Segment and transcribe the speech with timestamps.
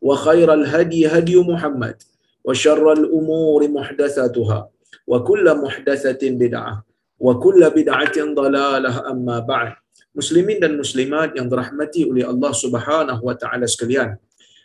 [0.00, 1.96] وخير الهدي هدي محمد
[2.44, 4.60] وشر الأمور محدثاتها
[5.06, 6.74] وكل محدثة بدعة
[7.20, 9.74] وكل بدعة ضلالة أما بعد
[10.14, 14.14] Muslimin dan muslimat yang dirahmati oleh Allah Subhanahu wa taala sekalian.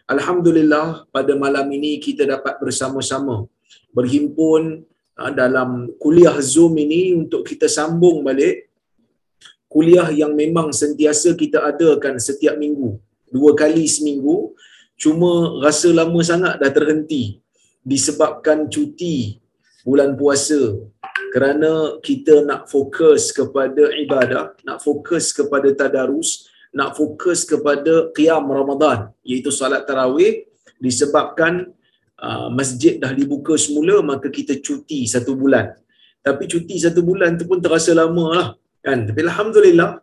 [0.06, 3.50] Alhamdulillah pada malam ini kita dapat bersama-sama
[3.90, 4.86] berhimpun
[5.34, 8.70] dalam kuliah Zoom ini untuk kita sambung balik
[9.66, 13.02] kuliah yang memang sentiasa kita adakan setiap minggu,
[13.34, 14.54] dua kali seminggu
[14.99, 17.43] cuma rasa lama sangat dah terhenti
[17.85, 19.39] disebabkan cuti
[19.85, 20.61] bulan puasa
[21.35, 29.13] kerana kita nak fokus kepada ibadah, nak fokus kepada tadarus, nak fokus kepada qiyam Ramadan
[29.23, 30.47] iaitu salat tarawih
[30.81, 31.71] disebabkan
[32.19, 35.75] uh, masjid dah dibuka semula maka kita cuti satu bulan.
[36.25, 38.49] Tapi cuti satu bulan tu pun terasa lama lah
[38.81, 39.05] kan.
[39.05, 40.01] Tapi Alhamdulillah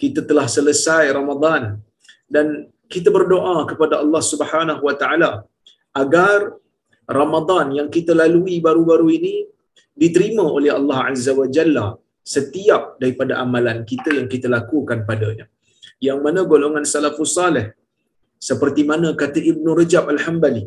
[0.00, 1.78] kita telah selesai Ramadan
[2.26, 5.30] dan kita berdoa kepada Allah Subhanahu Wa Taala
[6.02, 6.38] agar
[7.20, 9.34] Ramadan yang kita lalui baru-baru ini
[10.02, 11.86] diterima oleh Allah Azza wa Jalla
[12.34, 15.46] setiap daripada amalan kita yang kita lakukan padanya.
[16.06, 17.66] Yang mana golongan salafus salih
[18.48, 20.64] seperti mana kata Ibn Rajab Al-Hambali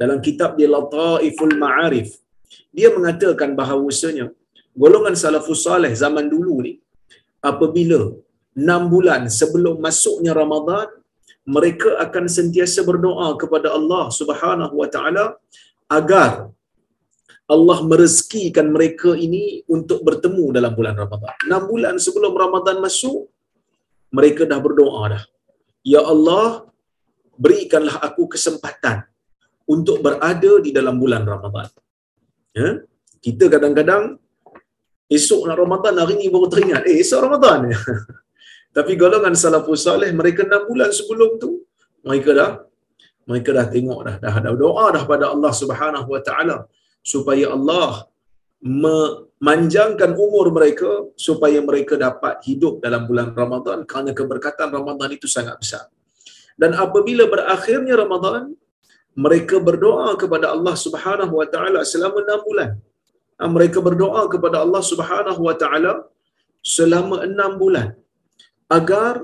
[0.00, 2.08] dalam kitab dia Lataiful Ma'arif
[2.76, 4.26] dia mengatakan bahawasanya
[4.82, 6.72] golongan salafus salih zaman dulu ni
[7.50, 8.00] apabila
[8.58, 10.88] 6 bulan sebelum masuknya Ramadan
[11.42, 15.24] mereka akan sentiasa berdoa kepada Allah Subhanahu wa taala
[15.90, 16.54] agar
[17.50, 21.34] Allah merezekikan mereka ini untuk bertemu dalam bulan Ramadan.
[21.50, 23.28] 6 bulan sebelum Ramadan masuk
[24.14, 25.24] mereka dah berdoa dah.
[25.82, 26.70] Ya Allah,
[27.34, 29.04] berikanlah aku kesempatan
[29.66, 31.68] untuk berada di dalam bulan Ramadan.
[32.54, 32.86] Ya?
[33.18, 34.16] Kita kadang-kadang
[35.10, 37.68] esok nak Ramadan hari ni baru teringat, eh esok Ramadan.
[38.76, 41.50] Tapi golongan salafus salih mereka 6 bulan sebelum tu
[42.08, 42.50] mereka dah
[43.30, 46.56] mereka dah tengok dah dah ada doa dah pada Allah Subhanahu wa taala
[47.12, 48.08] supaya Allah
[48.62, 50.90] memanjangkan umur mereka
[51.26, 55.84] supaya mereka dapat hidup dalam bulan Ramadan kerana keberkatan Ramadan itu sangat besar.
[56.60, 58.54] Dan apabila berakhirnya Ramadan
[59.24, 62.70] mereka berdoa kepada Allah Subhanahu wa taala selama 6 bulan.
[63.56, 65.92] Mereka berdoa kepada Allah Subhanahu wa taala
[66.62, 67.88] selama 6 bulan
[68.78, 69.14] agar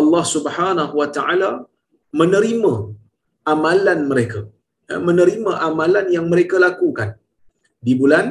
[0.00, 1.50] Allah Subhanahu wa taala
[2.20, 2.74] menerima
[3.52, 4.40] amalan mereka
[4.90, 7.10] ya, menerima amalan yang mereka lakukan
[7.86, 8.26] di bulan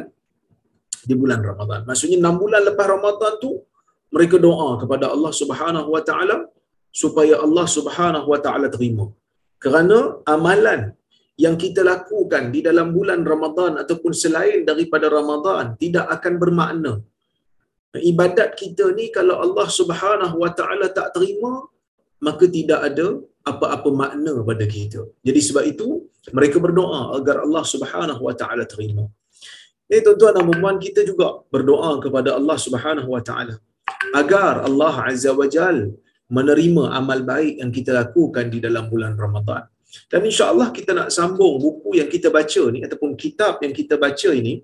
[1.09, 1.81] di bulan Ramadan.
[1.89, 3.51] Maksudnya 6 bulan lepas Ramadan tu
[4.15, 6.37] mereka doa kepada Allah Subhanahu wa taala
[7.01, 9.05] supaya Allah Subhanahu wa taala terima.
[9.63, 9.97] Kerana
[10.35, 10.81] amalan
[11.43, 16.93] yang kita lakukan di dalam bulan Ramadan ataupun selain daripada Ramadan tidak akan bermakna
[17.99, 21.67] ibadat kita ni kalau Allah Subhanahu Wa Taala tak terima
[22.23, 25.01] maka tidak ada apa-apa makna pada kita.
[25.27, 25.87] Jadi sebab itu
[26.37, 29.09] mereka berdoa agar Allah Subhanahu Wa Taala terima.
[29.91, 33.55] Eh tuan-tuan dan puan kita juga berdoa kepada Allah Subhanahu Wa Taala
[34.15, 35.91] agar Allah Azza wa Jal
[36.31, 39.67] menerima amal baik yang kita lakukan di dalam bulan Ramadan.
[40.07, 44.29] Dan insya-Allah kita nak sambung buku yang kita baca ni ataupun kitab yang kita baca
[44.31, 44.63] ini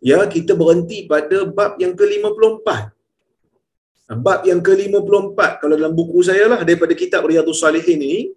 [0.00, 2.68] ya kita berhenti pada bab yang ke-54.
[4.22, 8.30] Bab yang ke-54 kalau dalam buku saya lah daripada kitab Riyadhus Salihin ini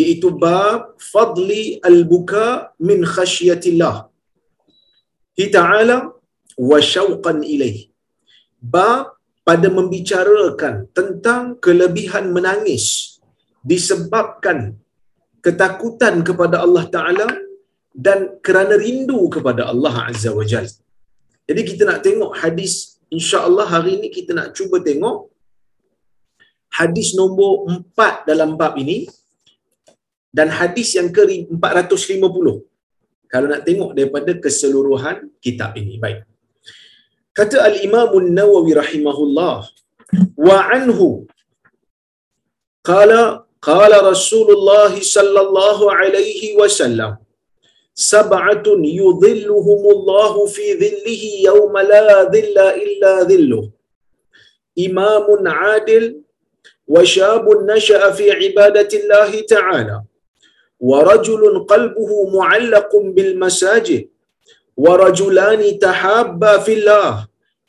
[0.00, 3.96] iaitu bab fadli al-buka min khasyatillah.
[5.38, 5.96] Hi ta'ala
[6.70, 7.88] wa syauqan ilaih.
[8.60, 9.16] Bab
[9.46, 13.16] pada membicarakan tentang kelebihan menangis
[13.62, 14.58] disebabkan
[15.44, 17.28] ketakutan kepada Allah Taala
[18.06, 20.85] dan kerana rindu kepada Allah Azza wa Jalla.
[21.48, 22.72] Jadi kita nak tengok hadis
[23.16, 25.30] insya-Allah hari ini kita nak cuba tengok
[26.78, 27.52] hadis nombor
[27.94, 29.06] 4 dalam bab ini
[30.36, 32.66] dan hadis yang ke 450
[33.32, 35.94] kalau nak tengok daripada keseluruhan kitab ini.
[36.02, 36.26] Baik.
[37.36, 39.56] Kata al imam an-nawawi rahimahullah
[40.48, 41.08] wa anhu
[42.90, 47.12] qala qala rasulullah sallallahu alaihi wasallam
[47.96, 53.66] sab'atun yudhilluhumullahu fi dhillihi yawma la dhilla illa dhilluh
[54.86, 56.06] imamun adil
[56.88, 60.02] وشاب نشأ في عبادة الله تعالى
[60.80, 64.08] ورجل قلبه معلق بالمساجد
[64.76, 67.26] ورجلان تحابا في الله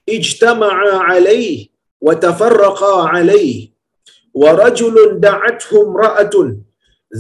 [0.10, 1.68] اجتمعا عليه
[2.02, 3.70] وتفرقا عليه
[4.34, 6.36] ورجل دعته امرأة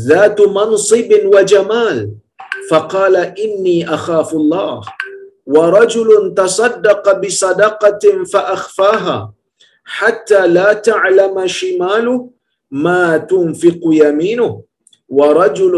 [0.07, 1.97] ذات منصب وجمال
[2.69, 4.81] فقال إني أخاف الله
[5.45, 9.33] ورجل تصدق بصدقة فأخفاها
[9.83, 12.29] حتى لا تعلم شماله
[12.71, 14.61] ما تنفق يمينه
[15.09, 15.75] ورجل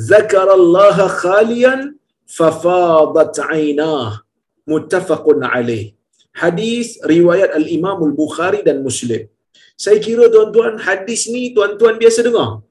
[0.00, 1.94] ذكر الله خاليا
[2.26, 4.20] ففاضت عيناه
[4.66, 5.94] متفق عليه
[6.34, 9.28] حديث رواية الإمام البخاري dan Muslim.
[9.76, 12.62] Saya kira tuan-tuan hadis ni tuan-tuan biasa dengar.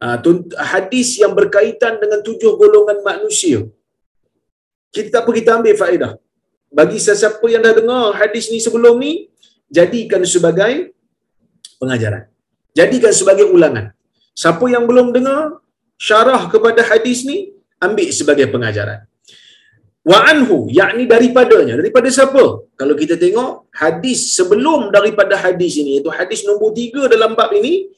[0.00, 0.16] Ha,
[0.72, 3.68] hadis yang berkaitan dengan tujuh golongan manusia.
[4.96, 6.12] Kita apa kita ambil faedah.
[6.72, 9.28] Bagi sesiapa yang dah dengar hadis ni sebelum ni,
[9.68, 10.96] jadikan sebagai
[11.76, 12.32] pengajaran.
[12.72, 13.92] Jadikan sebagai ulangan.
[14.32, 15.60] Siapa yang belum dengar
[16.00, 19.04] syarah kepada hadis ni, ambil sebagai pengajaran.
[20.00, 21.76] Wa anhu, yakni daripadanya.
[21.76, 22.44] Daripada siapa?
[22.80, 27.92] Kalau kita tengok hadis sebelum daripada hadis ini, iaitu hadis nombor tiga dalam bab ini,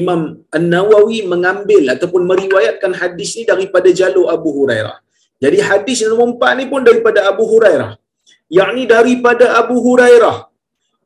[0.00, 0.20] Imam
[0.56, 4.96] An-Nawawi mengambil ataupun meriwayatkan hadis ini daripada jalur Abu Hurairah.
[5.44, 7.90] Jadi hadis nombor empat ni pun daripada Abu Hurairah.
[8.58, 10.36] Yakni daripada Abu Hurairah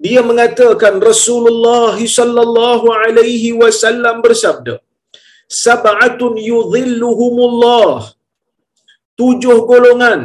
[0.06, 4.74] dia mengatakan Rasulullah sallallahu alaihi wasallam bersabda
[5.64, 8.14] sab'atun yudhilluhumullah
[9.20, 10.20] tujuh golongan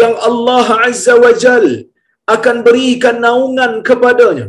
[0.00, 1.66] yang Allah azza wajal
[2.34, 4.46] akan berikan naungan kepadanya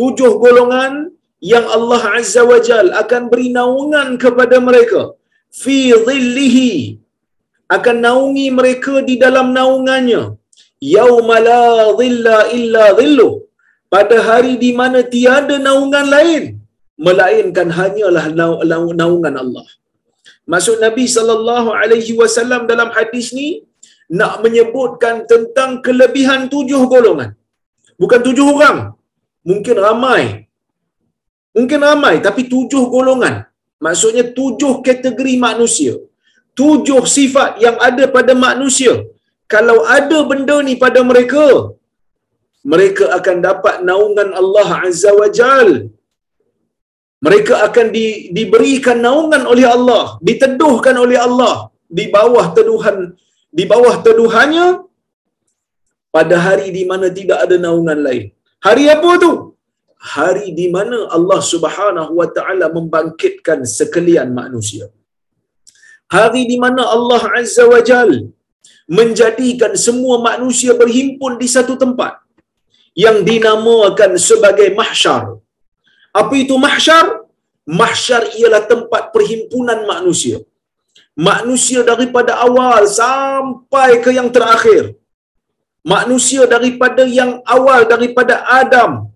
[0.00, 0.92] tujuh golongan
[1.40, 5.02] yang Allah azza wajal akan beri naungan kepada mereka.
[5.52, 6.72] Fi dhillihi.
[7.76, 10.22] Akan naungi mereka di dalam naungannya.
[10.80, 13.34] Yauma la dhilla illa dhilluh.
[13.94, 16.44] Pada hari di mana tiada naungan lain
[17.06, 18.26] melainkan hanyalah
[19.00, 19.66] naungan Allah.
[20.46, 23.66] Maksud Nabi sallallahu alaihi wasallam dalam hadis ni
[24.18, 27.34] nak menyebutkan tentang kelebihan tujuh golongan.
[27.98, 28.78] Bukan tujuh orang.
[29.46, 30.45] Mungkin ramai
[31.56, 33.36] mungkin ramai tapi tujuh golongan.
[33.84, 35.94] Maksudnya tujuh kategori manusia.
[36.60, 38.92] Tujuh sifat yang ada pada manusia.
[39.54, 41.46] Kalau ada benda ni pada mereka
[42.72, 45.70] mereka akan dapat naungan Allah Azza wa Jal.
[47.26, 48.06] Mereka akan di,
[48.36, 51.54] diberikan naungan oleh Allah diteduhkan oleh Allah
[51.98, 52.96] di bawah teduhan
[53.58, 54.68] di bawah teduhannya.
[56.16, 58.24] Pada hari di mana tidak ada naungan lain.
[58.66, 59.32] Hari apa tu
[59.98, 64.86] hari di mana Allah Subhanahu wa taala membangkitkan sekalian manusia
[66.16, 68.20] hari di mana Allah Azza wa Jalla
[68.98, 72.22] menjadikan semua manusia berhimpun di satu tempat
[72.94, 75.36] yang dinamakan sebagai mahsyar.
[76.14, 77.06] Apa itu mahsyar?
[77.66, 80.38] Mahsyar ialah tempat perhimpunan manusia.
[81.12, 84.94] Manusia daripada awal sampai ke yang terakhir.
[85.82, 89.10] Manusia daripada yang awal daripada Adam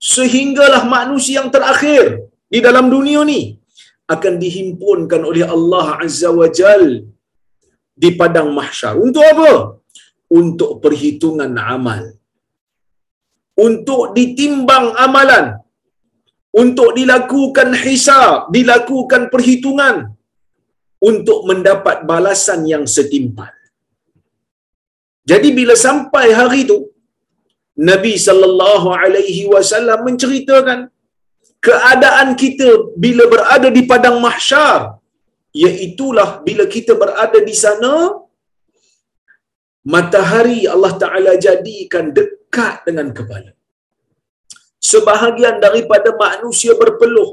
[0.00, 3.60] sehinggalah manusia yang terakhir di dalam dunia ni
[4.14, 7.04] akan dihimpunkan oleh Allah Azza wa Jalla
[8.02, 8.96] di padang mahsyar.
[8.96, 9.52] Untuk apa?
[10.40, 12.02] Untuk perhitungan amal.
[13.66, 15.46] Untuk ditimbang amalan.
[16.50, 19.96] Untuk dilakukan hisab, dilakukan perhitungan.
[20.98, 23.52] Untuk mendapat balasan yang setimpal.
[25.30, 26.89] Jadi bila sampai hari itu,
[27.88, 30.80] Nabi sallallahu alaihi wasallam menceritakan
[31.66, 32.68] keadaan kita
[33.04, 34.80] bila berada di padang mahsyar
[35.62, 37.92] iaitulah bila kita berada di sana
[39.94, 43.50] matahari Allah Taala jadikan dekat dengan kepala.
[44.90, 47.30] Sebahagian daripada manusia berpeluh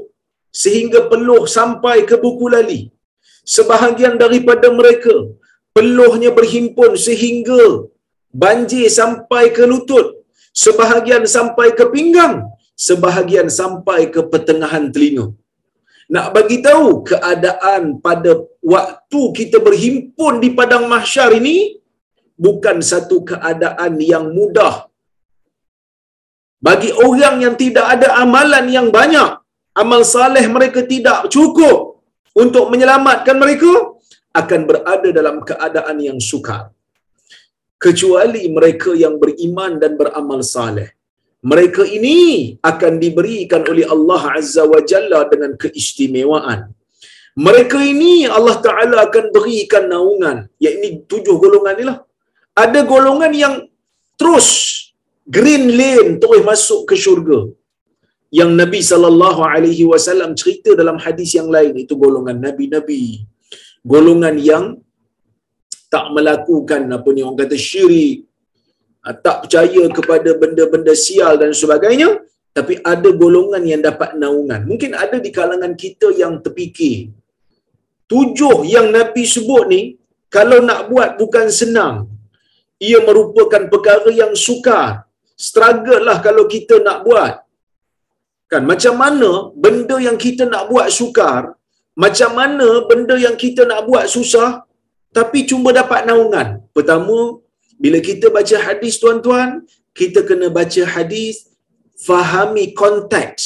[0.62, 2.80] sehingga peluh sampai ke buku lali.
[3.54, 5.14] Sebahagian daripada mereka
[5.76, 7.62] peluhnya berhimpun sehingga
[8.42, 10.06] banjir sampai ke lutut,
[10.64, 12.34] sebahagian sampai ke pinggang,
[12.86, 15.26] sebahagian sampai ke pertengahan telinga.
[16.14, 18.32] Nak bagi tahu keadaan pada
[18.74, 21.56] waktu kita berhimpun di padang mahsyar ini
[22.46, 24.74] bukan satu keadaan yang mudah.
[26.66, 29.30] Bagi orang yang tidak ada amalan yang banyak,
[29.82, 31.76] amal saleh mereka tidak cukup
[32.42, 33.72] untuk menyelamatkan mereka,
[34.40, 36.62] akan berada dalam keadaan yang sukar.
[37.84, 40.88] Kecuali mereka yang beriman dan beramal saleh.
[41.50, 42.18] Mereka ini
[42.70, 46.60] akan diberikan oleh Allah Azza wa Jalla dengan keistimewaan.
[47.46, 50.50] Mereka ini Allah Ta'ala akan berikan naungan.
[50.58, 51.98] Iaitu tujuh golongan inilah.
[52.64, 53.54] Ada golongan yang
[54.18, 54.48] terus
[55.36, 57.40] green lane terus masuk ke syurga.
[58.38, 63.24] Yang Nabi sallallahu alaihi wasallam cerita dalam hadis yang lain itu golongan nabi-nabi
[63.92, 64.64] golongan yang
[65.94, 68.16] tak melakukan apa ni orang kata syirik.
[69.06, 72.08] Ah, tak percaya kepada benda-benda sial dan sebagainya
[72.56, 74.60] tapi ada golongan yang dapat naungan.
[74.70, 77.14] Mungkin ada di kalangan kita yang terfikir.
[78.10, 79.82] Tujuh yang nabi sebut ni
[80.36, 81.96] kalau nak buat bukan senang.
[82.88, 85.06] Ia merupakan perkara yang sukar.
[85.48, 87.34] Struggle lah kalau kita nak buat.
[88.50, 89.30] Kan macam mana
[89.64, 91.58] benda yang kita nak buat sukar
[92.04, 94.50] macam mana benda yang kita nak buat susah
[95.12, 96.62] tapi cuma dapat naungan.
[96.76, 97.40] Pertama,
[97.78, 99.64] bila kita baca hadis tuan-tuan,
[99.96, 101.48] kita kena baca hadis
[102.06, 103.44] fahami konteks.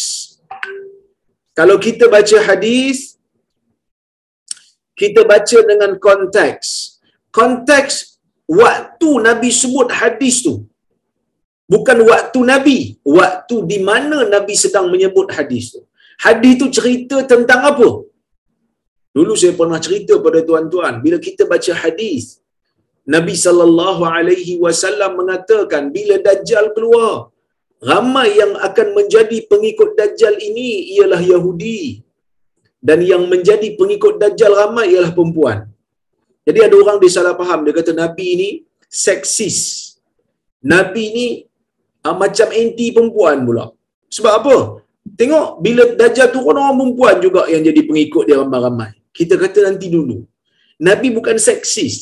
[1.52, 3.20] Kalau kita baca hadis,
[4.96, 7.00] kita baca dengan konteks.
[7.32, 10.68] Konteks waktu Nabi sebut hadis tu.
[11.68, 15.80] Bukan waktu Nabi, waktu di mana Nabi sedang menyebut hadis tu.
[16.20, 17.88] Hadis tu cerita tentang apa?
[19.16, 22.24] Dulu saya pernah cerita pada tuan-tuan, bila kita baca hadis,
[23.14, 27.28] Nabi sallallahu alaihi wasallam mengatakan bila dajjal keluar,
[27.90, 31.82] ramai yang akan menjadi pengikut dajjal ini ialah Yahudi.
[32.88, 35.58] Dan yang menjadi pengikut dajjal ramai ialah perempuan.
[36.46, 38.48] Jadi ada orang dia salah faham, dia kata Nabi ini
[39.02, 39.58] seksis.
[40.72, 41.26] Nabi ini
[42.06, 43.66] uh, macam anti perempuan pula.
[44.16, 44.56] Sebab apa?
[45.20, 49.86] Tengok bila dajjal turun orang perempuan juga yang jadi pengikut dia ramai-ramai kita kata nanti
[49.96, 50.16] dulu.
[50.88, 51.96] Nabi bukan seksis.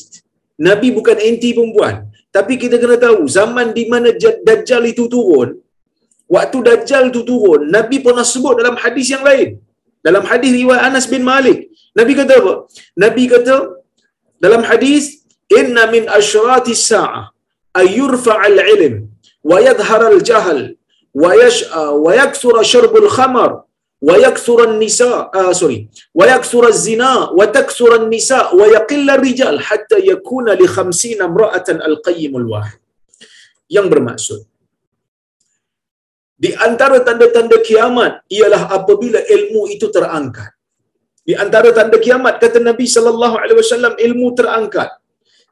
[0.69, 1.97] Nabi bukan anti perempuan.
[2.37, 4.09] Tapi kita kena tahu, zaman di mana
[4.47, 5.59] Dajjal itu turun,
[6.35, 9.59] waktu Dajjal itu turun, Nabi pernah sebut dalam hadis yang lain.
[10.07, 11.59] Dalam hadis riwayat Anas bin Malik.
[11.99, 12.55] Nabi kata apa?
[13.05, 13.57] Nabi kata,
[14.45, 15.05] dalam hadis,
[15.51, 17.35] Inna min asyrati sa'ah
[17.83, 18.95] ayurfa'al ilm
[19.51, 20.61] wa yadharal jahal
[21.23, 23.51] wa yash'a wa yaksura syarbul khamar
[24.01, 25.81] ويكثر النساء آه سوري
[26.17, 29.09] ويكثر الزنا وتكثر النساء ويقل
[29.61, 32.81] Hatta Yakuna يكون لخمسين امرأة القيم الواحد.
[33.71, 34.41] Yang bermaksud.
[36.41, 40.51] Di antara tanda-tanda kiamat ialah apabila ilmu itu terangkat.
[41.21, 44.89] Di antara tanda kiamat kata Nabi sallallahu alaihi wasallam ilmu terangkat.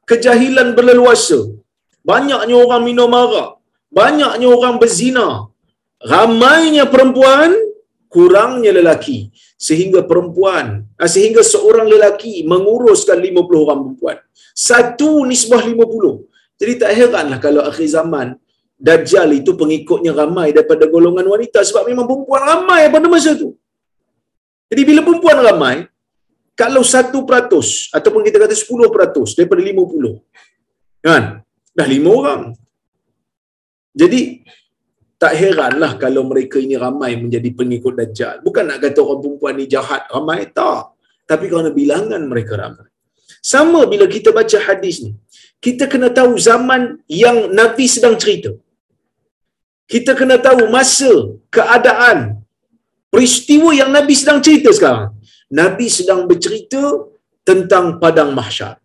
[0.09, 1.52] Kejahilan berleluasa.
[2.00, 3.61] Banyaknya orang minum arak.
[3.93, 5.52] Banyaknya orang berzina.
[6.00, 7.67] Ramainya perempuan
[8.08, 14.18] kurangnya lelaki sehingga perempuan ah, sehingga seorang lelaki menguruskan 50 orang perempuan.
[14.52, 18.34] Satu nisbah 50 jadi tak heranlah kalau akhir zaman
[18.78, 23.58] Dajjal itu pengikutnya ramai daripada golongan wanita sebab memang perempuan ramai pada masa tu.
[24.70, 25.76] Jadi bila perempuan ramai
[26.54, 27.10] kalau 1%
[27.90, 31.42] ataupun kita kata 10% daripada 50 kan?
[31.74, 32.42] Dah 5 orang.
[33.98, 34.46] Jadi
[35.22, 38.37] tak heranlah kalau mereka ini ramai menjadi pengikut Dajjal.
[38.46, 40.94] Bukan nak kata orang perempuan ni jahat ramai, tak.
[41.30, 42.87] Tapi kerana bilangan mereka ramai.
[43.52, 45.12] Sama bila kita baca hadis ni.
[45.66, 48.54] Kita kena tahu zaman yang Nabi sedang cerita.
[49.92, 51.10] Kita kena tahu masa,
[51.56, 52.18] keadaan,
[53.10, 55.10] peristiwa yang Nabi sedang cerita sekarang.
[55.60, 56.82] Nabi sedang bercerita
[57.42, 58.76] tentang Padang Mahsyar.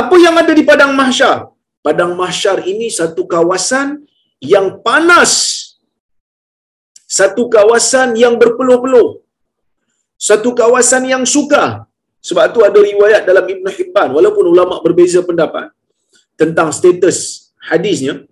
[0.00, 1.52] Apa yang ada di Padang Mahsyar?
[1.86, 4.02] Padang Mahsyar ini satu kawasan
[4.42, 5.32] yang panas.
[7.06, 9.22] Satu kawasan yang berpeluh-peluh.
[10.18, 11.86] Satu kawasan yang suka.
[12.18, 15.70] Sebab tu ada riwayat dalam Ibn Hibban walaupun ulama berbeza pendapat
[16.34, 18.26] tentang status hadisnya.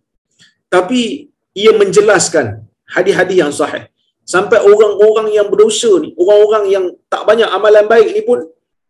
[0.67, 3.87] Tapi ia menjelaskan hadis-hadis yang sahih.
[4.25, 8.41] Sampai orang-orang yang berdosa ni orang-orang yang tak banyak amalan baik ni pun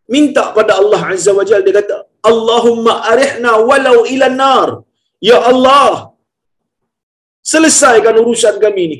[0.06, 4.68] minta pada Allah Azza wa Jalla dia kata Allahumma arihna walau ila nar.
[5.18, 6.13] Ya Allah
[7.52, 8.98] selesaikan urusan kami ni.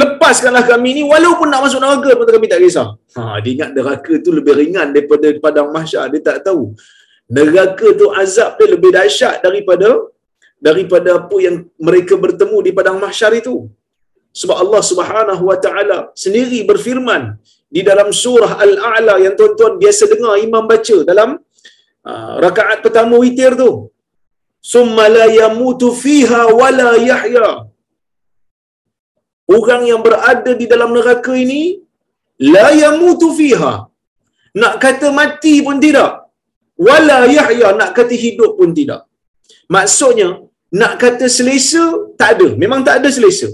[0.00, 2.88] Lepaskanlah kami ni walaupun nak masuk neraka pun kami tak kisah.
[3.18, 6.04] Ha, dia ingat neraka tu lebih ringan daripada padang mahsyar.
[6.12, 6.62] Dia tak tahu.
[7.36, 9.88] Neraka tu azab dia lebih dahsyat daripada
[10.68, 11.56] daripada apa yang
[11.88, 13.54] mereka bertemu di padang mahsyar itu.
[14.40, 17.22] Sebab Allah Subhanahu wa taala sendiri berfirman
[17.76, 21.30] di dalam surah Al-A'la yang tuan-tuan biasa dengar imam baca dalam
[22.10, 23.90] uh, rakaat pertama witir tu.
[24.60, 27.48] Summa la yamutu fiha wa la yahya.
[29.56, 31.62] Orang yang berada di dalam neraka ini
[32.54, 33.72] la yamutu fiha.
[34.60, 36.12] Nak kata mati pun tidak.
[36.86, 39.04] Wala yahya nak kata hidup pun tidak.
[39.68, 40.28] Maksudnya
[40.80, 41.84] nak kata selesa
[42.20, 42.48] tak ada.
[42.62, 43.48] Memang tak ada selesa.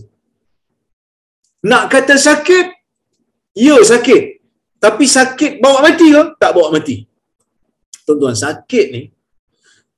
[1.70, 2.66] Nak kata sakit,
[3.58, 4.22] ya sakit.
[4.78, 6.22] Tapi sakit bawa mati ke?
[6.38, 6.96] Tak bawa mati.
[8.06, 9.02] Tuan-tuan, sakit ni,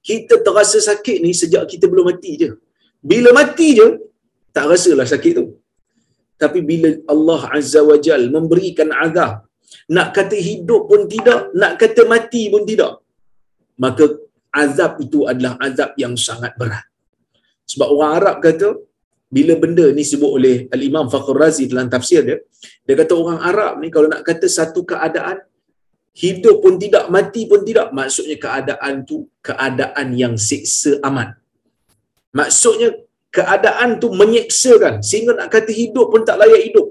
[0.09, 2.51] kita terasa sakit ni sejak kita belum mati je.
[3.11, 3.89] Bila mati je,
[4.57, 5.45] tak rasalah sakit tu.
[6.43, 9.33] Tapi bila Allah Azza wa Jal memberikan azab,
[9.95, 12.93] nak kata hidup pun tidak, nak kata mati pun tidak,
[13.85, 14.05] maka
[14.65, 16.87] azab itu adalah azab yang sangat berat.
[17.71, 18.69] Sebab orang Arab kata,
[19.37, 22.39] bila benda ni sebut oleh Al-Imam Fakhr Razi dalam tafsir dia,
[22.87, 25.45] dia kata orang Arab ni kalau nak kata satu keadaan,
[26.15, 31.35] hidup pun tidak, mati pun tidak, maksudnya keadaan tu keadaan yang siksa aman.
[32.33, 32.89] Maksudnya
[33.33, 36.87] keadaan tu menyeksakan sehingga nak kata hidup pun tak layak hidup.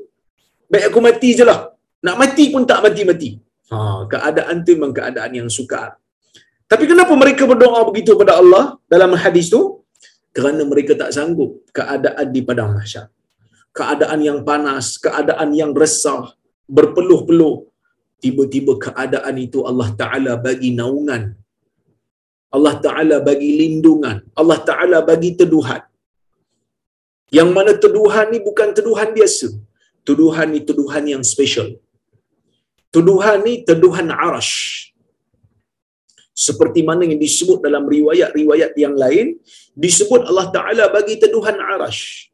[0.68, 1.72] Baik aku mati je lah.
[2.04, 3.40] Nak mati pun tak mati-mati.
[3.72, 5.96] Ha, keadaan tu memang keadaan yang sukar.
[6.68, 9.78] Tapi kenapa mereka berdoa begitu pada Allah dalam hadis tu?
[10.38, 13.10] kerana mereka tak sanggup keadaan di padang mahsyar
[13.74, 16.24] keadaan yang panas keadaan yang resah
[16.70, 17.56] berpeluh-peluh
[18.24, 21.24] tiba-tiba keadaan itu Allah taala bagi naungan.
[22.56, 24.18] Allah taala bagi lindungan.
[24.40, 25.84] Allah taala bagi teduhan.
[27.38, 29.48] Yang mana teduhan ni bukan teduhan biasa.
[30.08, 31.70] Teduhan ni teduhan yang special.
[32.96, 34.54] Teduhan ni teduhan arash.
[36.46, 39.42] Seperti mana yang disebut dalam riwayat-riwayat yang lain
[39.74, 42.30] disebut Allah Taala bagi teduhan arash.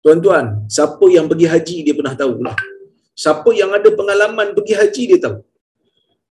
[0.00, 2.56] Tuan-tuan, siapa yang pergi haji dia pernah tahu lah.
[3.20, 5.36] Siapa yang ada pengalaman pergi haji dia tahu.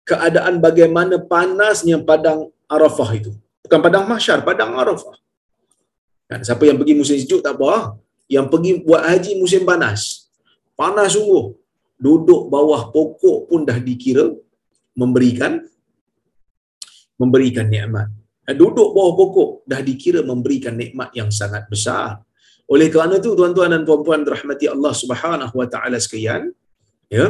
[0.08, 3.32] Keadaan bagaimana panasnya padang Arafah itu.
[3.68, 5.16] Bukan padang mahsyar, padang Arafah.
[6.30, 8.00] Kan siapa yang pergi musim sejuk tak apa.
[8.32, 10.30] Yang pergi buat haji musim panas.
[10.72, 11.52] Panas sungguh.
[12.00, 14.32] Duduk bawah pokok pun dah dikira
[14.96, 15.60] memberikan
[17.20, 18.08] memberikan nikmat.
[18.56, 22.24] Duduk bawah pokok dah dikira memberikan nikmat yang sangat besar.
[22.72, 26.54] Oleh kerana itu tuan-tuan dan puan-puan rahmati Allah Subhanahu wa taala sekalian,
[27.12, 27.26] ya.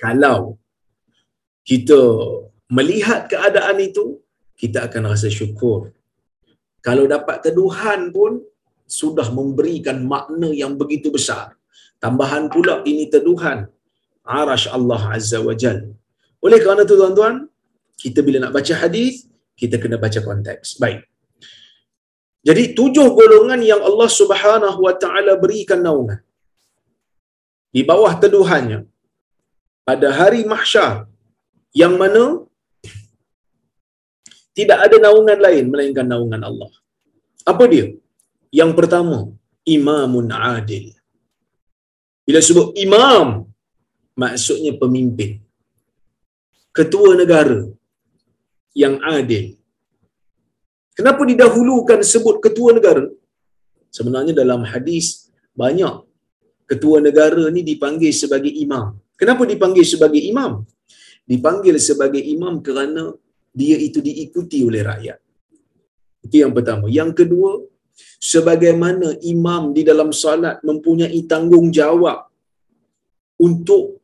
[0.00, 0.38] Kalau
[1.68, 2.00] kita
[2.76, 4.04] melihat keadaan itu,
[4.60, 5.92] kita akan rasa syukur.
[6.86, 8.40] Kalau dapat teduhan pun
[8.84, 11.56] sudah memberikan makna yang begitu besar.
[12.00, 13.58] Tambahan pula ini teduhan
[14.24, 15.78] arash Allah Azza wa Jal.
[16.44, 17.48] Oleh kerana itu tuan-tuan,
[17.98, 19.26] kita bila nak baca hadis
[19.60, 21.00] kita kena baca konteks baik
[22.44, 26.20] jadi tujuh golongan yang Allah Subhanahu wa taala berikan naungan
[27.74, 28.80] di bawah teduhannya
[29.88, 30.92] pada hari mahsyar
[31.82, 32.24] yang mana
[34.58, 36.72] tidak ada naungan lain melainkan naungan Allah.
[37.52, 37.86] Apa dia?
[38.58, 39.18] Yang pertama,
[39.76, 40.94] imamun adil.
[42.26, 43.50] Bila sebut imam,
[44.22, 45.42] maksudnya pemimpin.
[46.78, 47.58] Ketua negara,
[48.82, 49.58] yang adil.
[50.98, 53.06] Kenapa didahulukan sebut ketua negara?
[53.96, 55.06] Sebenarnya dalam hadis
[55.62, 55.94] banyak
[56.74, 58.98] ketua negara ni dipanggil sebagai imam.
[59.20, 60.52] Kenapa dipanggil sebagai imam?
[61.24, 63.14] Dipanggil sebagai imam kerana
[63.54, 65.18] dia itu diikuti oleh rakyat.
[66.26, 66.90] Itu yang pertama.
[66.90, 67.50] Yang kedua,
[68.32, 72.18] sebagaimana imam di dalam salat mempunyai tanggungjawab
[73.38, 74.02] untuk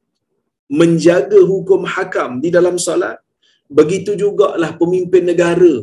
[0.70, 3.18] menjaga hukum hakam di dalam salat,
[3.66, 5.74] begitu jugalah pemimpin negara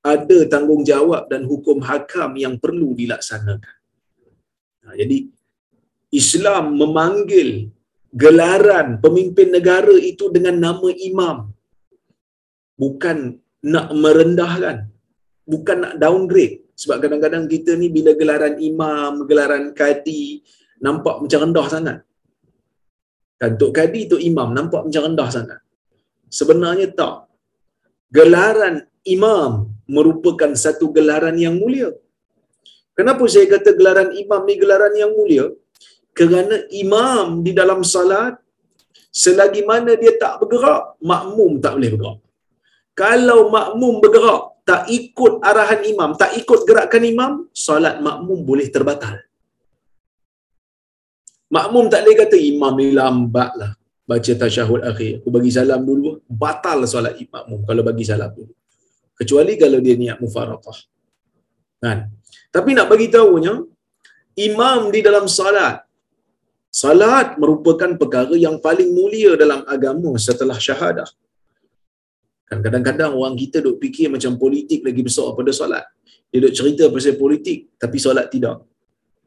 [0.00, 3.76] ada tanggungjawab dan hukum hakam yang perlu dilaksanakan.
[4.84, 5.28] Nah, jadi
[6.10, 7.70] Islam memanggil
[8.10, 11.36] gelaran pemimpin negara itu dengan nama imam.
[12.74, 14.90] Bukan nak merendahkan,
[15.46, 16.66] bukan nak downgrade.
[16.74, 20.40] Sebab kadang-kadang kita ni bila gelaran imam, gelaran kadi,
[20.80, 21.98] nampak macam rendah sangat.
[23.40, 25.60] Kan Tok Kadi, Tok Imam nampak macam rendah sangat.
[26.28, 27.28] Sebenarnya tak.
[28.12, 31.88] Gelaran imam merupakan satu gelaran yang mulia.
[32.92, 35.46] Kenapa saya kata gelaran imam ni gelaran yang mulia?
[36.18, 38.36] Kerana imam di dalam salat
[39.10, 42.18] selagi mana dia tak bergerak, makmum tak boleh bergerak.
[42.94, 49.16] Kalau makmum bergerak, tak ikut arahan imam, tak ikut gerakan imam, salat makmum boleh terbatal.
[51.50, 53.72] Makmum tak boleh kata imam ni lambat lah
[54.10, 58.50] baca tasyahud akhir, aku bagi salam dulu, batal solat makmum kalau bagi salam dulu.
[59.14, 60.78] Kecuali kalau dia niat mufaraqah.
[61.78, 62.10] Kan?
[62.50, 63.54] Tapi nak bagi tahunya,
[64.50, 65.86] imam di dalam salat,
[66.70, 71.10] salat merupakan perkara yang paling mulia dalam agama setelah syahadah.
[72.50, 75.84] Kan kadang-kadang orang kita duk fikir macam politik lagi besar daripada solat.
[76.30, 78.66] Dia duk cerita pasal politik tapi solat tidak.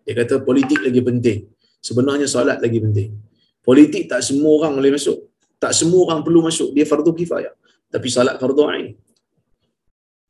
[0.03, 1.39] Dia kata politik lagi penting.
[1.79, 3.09] Sebenarnya solat lagi penting.
[3.63, 5.19] Politik tak semua orang boleh masuk.
[5.55, 6.75] Tak semua orang perlu masuk.
[6.75, 7.55] Dia fardu kifayah.
[7.87, 8.91] Tapi solat fardu ain.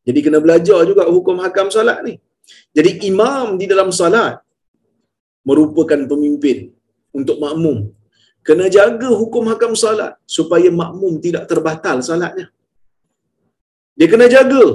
[0.05, 2.13] Jadi kena belajar juga hukum hakam solat ni.
[2.77, 4.37] Jadi imam di dalam solat
[5.41, 6.69] merupakan pemimpin
[7.17, 7.77] untuk makmum.
[8.47, 12.47] Kena jaga hukum hakam solat supaya makmum tidak terbatal solatnya.
[13.97, 14.65] Dia kena jaga.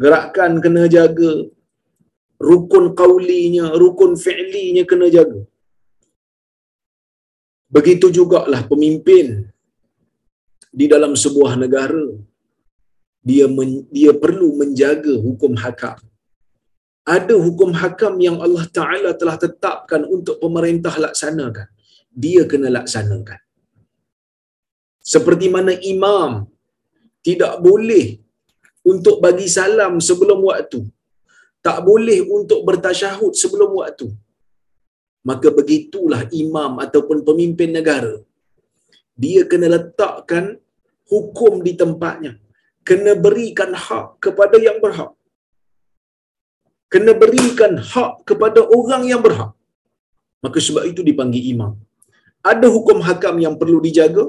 [0.00, 1.32] Gerakan kena jaga.
[2.40, 5.40] Rukun qawlinya, rukun fi'linya kena jaga.
[7.68, 9.26] Begitu jugalah pemimpin
[10.72, 12.06] di dalam sebuah negara.
[13.20, 16.00] Dia men, dia perlu menjaga hukum hakam.
[17.04, 21.68] Ada hukum hakam yang Allah Ta'ala telah tetapkan untuk pemerintah laksanakan.
[22.10, 23.40] Dia kena laksanakan.
[25.00, 26.46] Seperti mana imam
[27.26, 28.20] tidak boleh
[28.92, 30.80] untuk bagi salam sebelum waktu.
[31.60, 34.08] Tak boleh untuk bertasyahud sebelum waktu.
[35.28, 38.16] Maka begitulah imam ataupun pemimpin negara.
[39.12, 40.56] Dia kena letakkan
[41.12, 42.32] hukum di tempatnya.
[42.88, 45.12] Kena berikan hak kepada yang berhak.
[46.88, 49.52] Kena berikan hak kepada orang yang berhak.
[50.40, 51.76] Maka sebab itu dipanggil imam.
[52.40, 54.24] Ada hukum hakam yang perlu dijaga.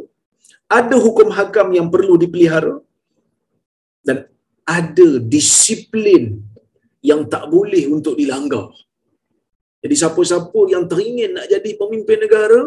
[0.79, 2.75] Ada hukum hakam yang perlu dipelihara.
[4.07, 4.27] Dan
[4.67, 6.23] ada disiplin
[7.01, 8.69] yang tak boleh untuk dilanggar.
[9.81, 12.61] Jadi siapa-siapa yang teringin nak jadi pemimpin negara,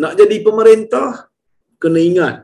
[0.00, 1.28] nak jadi pemerintah,
[1.76, 2.36] kena ingat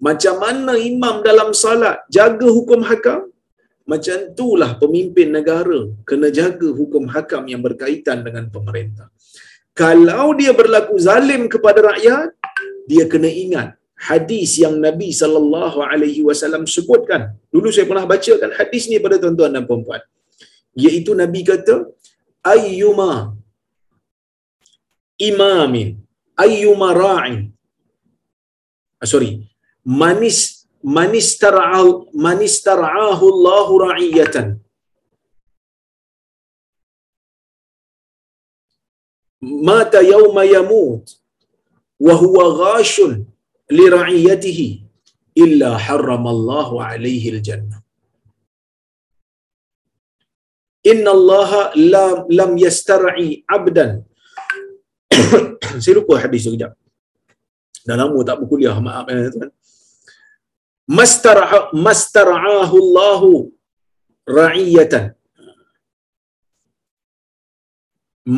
[0.00, 3.28] macam mana imam dalam salat jaga hukum hakam,
[3.84, 9.08] macam itulah pemimpin negara kena jaga hukum hakam yang berkaitan dengan pemerintah.
[9.82, 12.28] Kalau dia berlaku zalim kepada rakyat,
[12.90, 13.68] dia kena ingat
[14.08, 17.22] hadis yang Nabi sallallahu alaihi wasallam sebutkan.
[17.54, 20.02] Dulu saya pernah bacakan hadis ni pada tuan-tuan dan puan-puan.
[20.84, 21.76] Iaitu Nabi kata,
[22.54, 23.12] ayyuma
[25.28, 25.88] imamin
[26.44, 27.40] ayyuma ra'in
[29.00, 29.30] ah, sorry
[30.02, 30.38] manis
[30.98, 34.46] manistara'al manistara'ahu Allahu ra'iyatan
[39.40, 41.04] mata yawma yamut
[42.06, 43.12] wa huwa ghashun
[43.78, 44.68] li ra'iyatihi
[45.44, 47.80] illa harrama Allahu alaihi al-jannah
[50.80, 54.00] Inna Allah lam, lam yastar'i abdan.
[55.82, 56.72] Saya lupa hadis tu kejap.
[57.84, 59.50] Dah lama tak berkuliah, maaf ya tuan.
[60.88, 63.22] Mastar'a mastar'ahu Allah
[64.24, 65.04] ra'iyatan.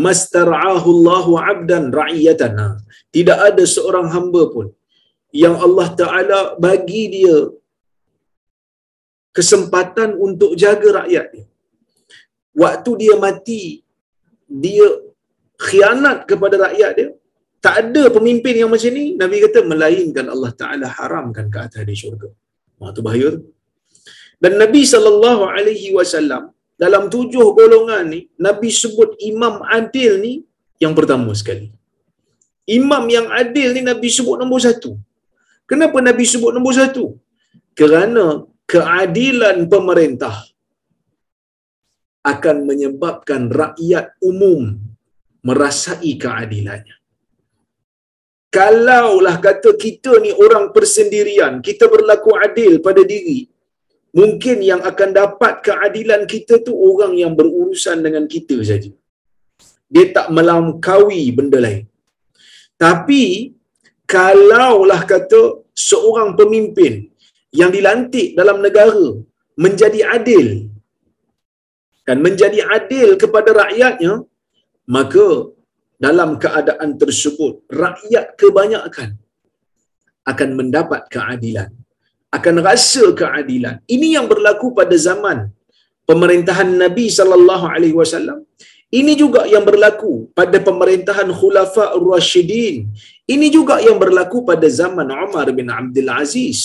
[0.04, 2.52] Mastar'ahu Allah 'abdan ra'iyatan.
[2.60, 2.68] Ha.
[3.16, 4.68] Tidak ada seorang hamba pun
[5.44, 7.36] yang Allah Taala bagi dia
[9.36, 11.44] kesempatan untuk jaga rakyat dia
[12.62, 13.62] waktu dia mati
[14.64, 14.88] dia
[15.66, 17.08] khianat kepada rakyat dia
[17.64, 21.96] tak ada pemimpin yang macam ni nabi kata melainkan Allah taala haramkan ke atas di
[21.96, 22.28] syurga
[22.80, 23.30] ha tu bahaya
[24.42, 26.51] dan nabi sallallahu alaihi wasallam
[26.82, 30.32] dalam tujuh golongan ni nabi sebut imam adil ni
[30.82, 31.68] yang pertama sekali.
[32.78, 34.92] Imam yang adil ni nabi sebut nombor satu.
[35.70, 37.04] Kenapa nabi sebut nombor satu?
[37.78, 38.24] Kerana
[38.72, 40.36] keadilan pemerintah
[42.32, 44.78] akan menyebabkan rakyat umum
[45.46, 46.96] merasai keadilannya.
[48.56, 53.48] Kalaulah kata kita ni orang persendirian, kita berlaku adil pada diri,
[54.18, 58.92] mungkin yang akan dapat keadilan kita tu orang yang berurusan dengan kita saja.
[59.92, 61.84] Dia tak melangkaui benda lain.
[62.84, 63.52] Tapi
[64.08, 65.40] kalaulah kata
[65.88, 67.08] seorang pemimpin
[67.60, 69.04] yang dilantik dalam negara
[69.64, 70.72] menjadi adil,
[72.06, 74.26] dan menjadi adil kepada rakyatnya
[74.96, 75.26] maka
[76.04, 79.10] dalam keadaan tersebut rakyat kebanyakan
[80.26, 81.70] akan mendapat keadilan
[82.36, 83.76] akan rasa keadilan.
[83.94, 85.38] Ini yang berlaku pada zaman
[86.10, 88.40] pemerintahan Nabi sallallahu alaihi wasallam.
[89.00, 92.92] Ini juga yang berlaku pada pemerintahan khulafa ar-rasyidin
[93.34, 96.60] ini juga yang berlaku pada zaman Umar bin Abdul Aziz.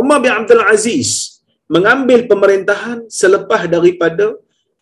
[0.00, 1.08] Umar bin Abdul Aziz
[1.74, 4.26] mengambil pemerintahan selepas daripada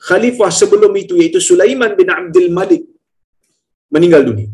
[0.09, 2.85] khalifah sebelum itu iaitu Sulaiman bin Abdul Malik
[3.95, 4.51] meninggal dunia.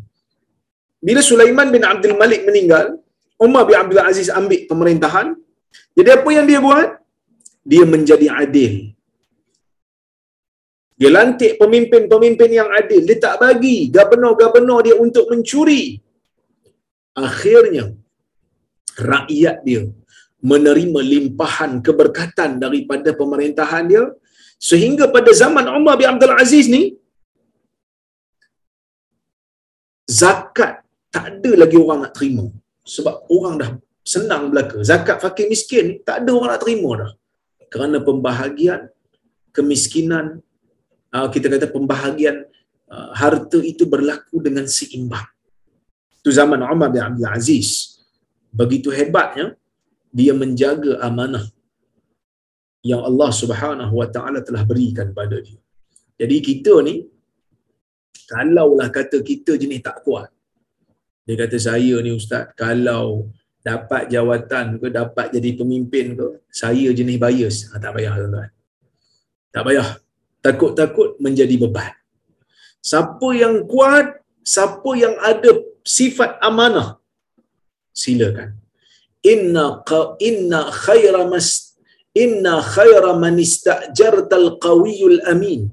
[1.01, 3.00] bila Sulaiman bin Abdul Malik meninggal,
[3.47, 5.29] Umar bin Abdul Aziz ambil pemerintahan.
[5.97, 6.89] Jadi apa yang dia buat?
[7.71, 8.73] Dia menjadi adil.
[11.01, 13.01] Dia lantik pemimpin-pemimpin yang adil.
[13.09, 15.97] Dia tak bagi gubernur-gubernur dia untuk mencuri.
[17.17, 17.85] Akhirnya,
[19.01, 19.83] rakyat dia
[20.51, 24.05] menerima limpahan keberkatan daripada pemerintahan dia
[24.61, 26.97] sehingga pada zaman Umar bin Abdul Aziz ni
[30.21, 32.45] zakat tak ada lagi orang nak terima
[32.85, 33.71] sebab orang dah
[34.05, 37.13] senang belaka zakat fakir miskin tak ada orang nak terima dah
[37.71, 38.91] kerana pembahagian
[39.55, 40.41] kemiskinan
[41.15, 42.49] ah, kita kata pembahagian
[42.91, 45.29] ah, harta itu berlaku dengan seimbang
[46.21, 48.01] itu zaman Umar bin Abdul Aziz
[48.51, 49.55] begitu hebatnya
[50.11, 51.47] dia menjaga amanah
[52.81, 55.61] yang Allah Subhanahu Wa Taala telah berikan pada dia.
[56.21, 57.05] Jadi kita ni
[58.29, 60.29] kalaulah kata kita jenis tak kuat.
[61.31, 63.31] Dia kata saya ni ustaz kalau
[63.63, 67.57] dapat jawatan ke dapat jadi pemimpin ke saya jenis bias.
[67.71, 68.51] Ha, tak payah tuan-tuan.
[69.55, 69.89] Tak payah.
[70.43, 71.95] Takut-takut menjadi beban.
[72.83, 75.55] Siapa yang kuat, siapa yang ada
[75.87, 76.99] sifat amanah,
[77.95, 78.61] silakan
[79.23, 81.77] inna qa, inna khaira mas
[82.17, 85.69] inna khaira man istajartal qawiyul amin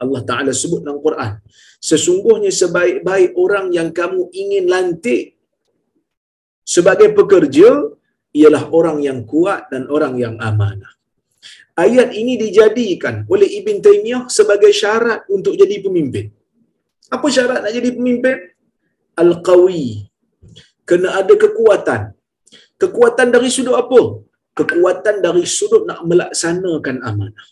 [0.00, 1.36] Allah Taala sebut dalam Quran
[1.80, 5.34] sesungguhnya sebaik-baik orang yang kamu ingin lantik
[6.74, 7.68] sebagai pekerja
[8.30, 10.92] ialah orang yang kuat dan orang yang amanah
[11.74, 16.28] ayat ini dijadikan oleh Ibn Taymiyah sebagai syarat untuk jadi pemimpin
[17.10, 18.36] apa syarat nak jadi pemimpin
[19.18, 20.06] al-qawi
[20.84, 22.02] kena ada kekuatan
[22.80, 24.00] Kekuatan dari sudut apa?
[24.56, 27.48] Kekuatan dari sudut nak melaksanakan amanah.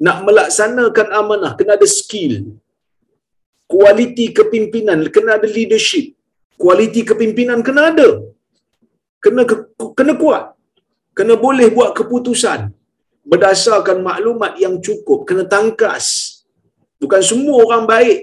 [0.00, 2.56] Nak melaksanakan amanah, kena ada skill.
[3.72, 6.16] Kualiti kepimpinan, kena ada leadership.
[6.60, 8.08] Kualiti kepimpinan kena ada.
[9.24, 9.42] Kena
[9.98, 10.44] kena kuat.
[11.18, 12.60] Kena boleh buat keputusan
[13.30, 16.06] berdasarkan maklumat yang cukup, kena tangkas.
[17.02, 18.18] Bukan semua orang baik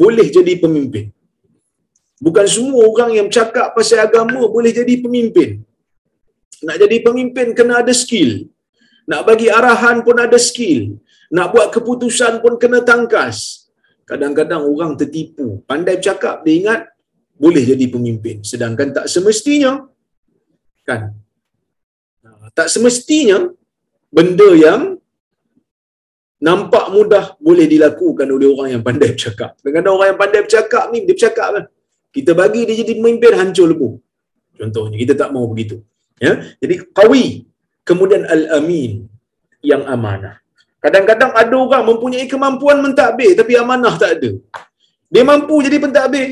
[0.00, 1.10] boleh jadi pemimpin.
[2.20, 5.50] Bukan semua orang yang cakap pasal agama boleh jadi pemimpin.
[6.66, 8.32] Nak jadi pemimpin kena ada skill.
[9.10, 11.00] Nak bagi arahan pun ada skill.
[11.32, 13.59] Nak buat keputusan pun kena tangkas.
[14.10, 15.62] Kadang-kadang orang tertipu.
[15.70, 16.80] Pandai cakap dia ingat
[17.38, 18.42] boleh jadi pemimpin.
[18.42, 19.86] Sedangkan tak semestinya.
[20.82, 21.14] Kan?
[22.50, 23.46] Tak semestinya
[24.10, 24.98] benda yang
[26.42, 29.54] nampak mudah boleh dilakukan oleh orang yang pandai bercakap.
[29.62, 31.64] Kadang-kadang orang yang pandai bercakap ni, dia bercakap kan?
[32.10, 33.88] kita bagi dia jadi pemimpin hancur lebu
[34.58, 35.78] contohnya kita tak mau begitu
[36.18, 37.46] ya jadi qawi
[37.86, 39.06] kemudian al-amin
[39.62, 40.42] yang amanah
[40.84, 44.30] kadang-kadang ada orang mempunyai kemampuan mentadbir tapi amanah tak ada.
[45.12, 46.28] Dia mampu jadi pentadbir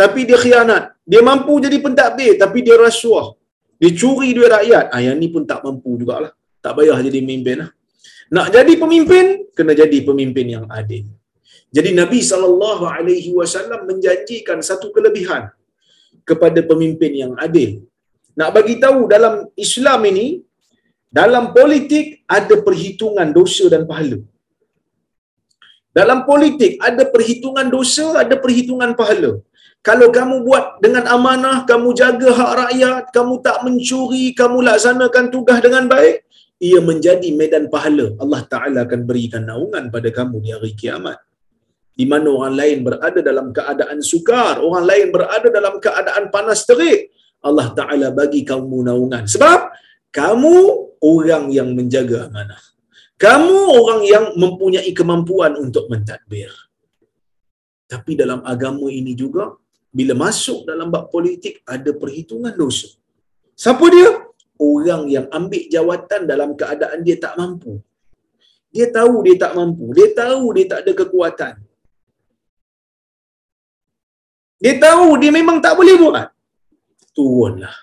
[0.00, 0.84] tapi dia khianat.
[1.10, 3.26] Dia mampu jadi pentadbir tapi dia rasuah.
[3.80, 4.84] Dia curi duit rakyat.
[4.94, 6.32] Ah yang ni pun tak mampu jugalah.
[6.64, 7.70] Tak payah jadi pemimpin lah.
[8.34, 11.04] nak jadi pemimpin kena jadi pemimpin yang adil.
[11.76, 15.42] Jadi Nabi sallallahu alaihi wasallam menjanjikan satu kelebihan
[16.28, 17.70] kepada pemimpin yang adil.
[18.38, 19.34] Nak bagi tahu dalam
[19.66, 20.26] Islam ini
[21.18, 24.18] dalam politik ada perhitungan dosa dan pahala.
[25.98, 29.32] Dalam politik ada perhitungan dosa, ada perhitungan pahala.
[29.88, 35.58] Kalau kamu buat dengan amanah, kamu jaga hak rakyat, kamu tak mencuri, kamu laksanakan tugas
[35.66, 36.16] dengan baik,
[36.68, 38.06] ia menjadi medan pahala.
[38.22, 41.18] Allah Taala akan berikan naungan pada kamu di hari kiamat
[41.92, 47.12] di mana orang lain berada dalam keadaan sukar, orang lain berada dalam keadaan panas terik,
[47.44, 49.28] Allah Taala bagi kamu naungan.
[49.28, 49.58] Sebab
[50.12, 50.54] kamu
[51.00, 52.60] orang yang menjaga amanah.
[53.16, 56.52] Kamu orang yang mempunyai kemampuan untuk mentadbir.
[57.88, 59.56] Tapi dalam agama ini juga
[59.92, 62.88] bila masuk dalam bab politik ada perhitungan dosa.
[63.56, 64.10] Siapa dia?
[64.60, 67.80] Orang yang ambil jawatan dalam keadaan dia tak mampu.
[68.72, 69.92] Dia tahu dia tak mampu.
[69.96, 71.54] Dia tahu dia tak ada kekuatan.
[74.62, 76.28] Dia tahu dia memang tak boleh buat.
[77.12, 77.76] Turunlah.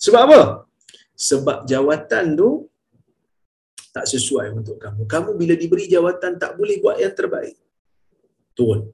[0.00, 0.65] Sebab apa?
[1.16, 2.68] Sebab jawatan tu
[3.96, 5.08] tak sesuai untuk kamu.
[5.08, 7.56] Kamu bila diberi jawatan tak boleh buat yang terbaik.
[8.52, 8.92] Turun.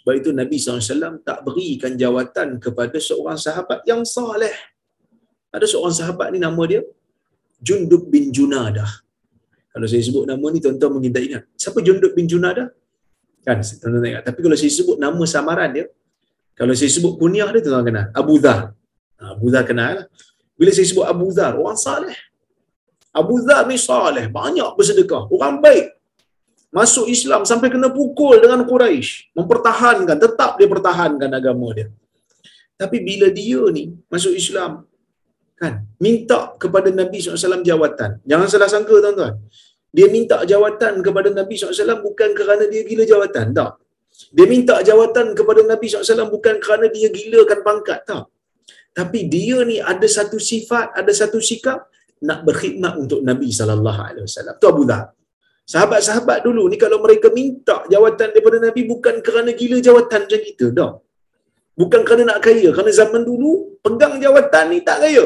[0.00, 4.56] Sebab itu Nabi SAW tak berikan jawatan kepada seorang sahabat yang saleh.
[5.52, 6.80] Ada seorang sahabat ni nama dia
[7.62, 8.88] Jundub bin Junadah.
[9.72, 11.42] Kalau saya sebut nama ni tuan-tuan mungkin tak ingat.
[11.54, 12.72] Siapa Jundub bin Junadah?
[13.46, 14.24] Kan, tuan-tuan ingat.
[14.26, 15.86] Tapi kalau saya sebut nama samaran dia,
[16.58, 18.06] kalau saya sebut kunyah dia, tuan-tuan kenal.
[18.12, 18.60] Abu Dhar.
[19.22, 20.10] Ha, Abu Dhar kenal.
[20.62, 22.14] Bila saya sebut Abu Dhar, orang saleh.
[23.10, 24.30] Abu Dhar ni saleh.
[24.30, 25.26] Banyak bersedekah.
[25.34, 25.98] Orang baik.
[26.72, 31.92] masuk Islam sampai kena pukul dengan Quraisy, mempertahankan, tetap dia pertahankan agama dia.
[32.80, 34.88] Tapi bila dia ni masuk Islam,
[35.60, 38.24] kan, minta kepada Nabi SAW jawatan.
[38.24, 39.36] Jangan salah sangka tuan-tuan.
[39.92, 43.72] Dia minta jawatan kepada Nabi SAW bukan kerana dia gila jawatan, tak.
[44.32, 48.24] Dia minta jawatan kepada Nabi SAW bukan kerana dia gilakan pangkat, tak.
[48.92, 51.88] Tapi dia ni ada satu sifat, ada satu sikap
[52.28, 54.54] nak berkhidmat untuk Nabi sallallahu alaihi wasallam.
[54.60, 55.04] Tu Abu Dhar.
[55.72, 60.66] Sahabat-sahabat dulu ni kalau mereka minta jawatan daripada Nabi bukan kerana gila jawatan macam kita,
[60.78, 60.92] dah.
[61.72, 65.24] Bukan kerana nak kaya, kerana zaman dulu pegang jawatan ni tak kaya.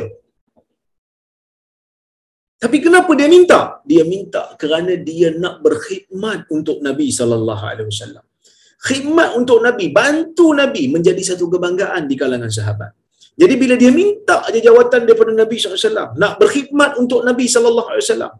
[2.62, 3.60] Tapi kenapa dia minta?
[3.90, 8.24] Dia minta kerana dia nak berkhidmat untuk Nabi sallallahu alaihi wasallam.
[8.86, 12.92] Khidmat untuk Nabi, bantu Nabi menjadi satu kebanggaan di kalangan sahabat.
[13.36, 18.32] Jadi bila dia minta aja jawatan daripada Nabi SAW, nak berkhidmat untuk Nabi SAW.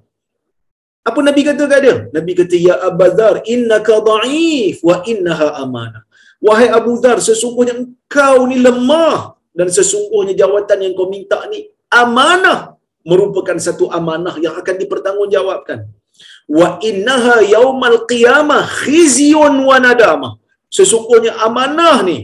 [1.07, 1.97] Apa Nabi kata kat dia?
[2.17, 6.03] Nabi kata, Ya Abu Dhar, innaka da'if wa innaha amanah.
[6.43, 12.77] Wahai Abu Dhar, sesungguhnya engkau ni lemah dan sesungguhnya jawatan yang kau minta ni amanah
[13.07, 15.79] merupakan satu amanah yang akan dipertanggungjawabkan.
[16.59, 20.33] Wa innaha yaumal qiyamah khizyun wa nadamah.
[20.67, 22.19] Sesungguhnya amanah ni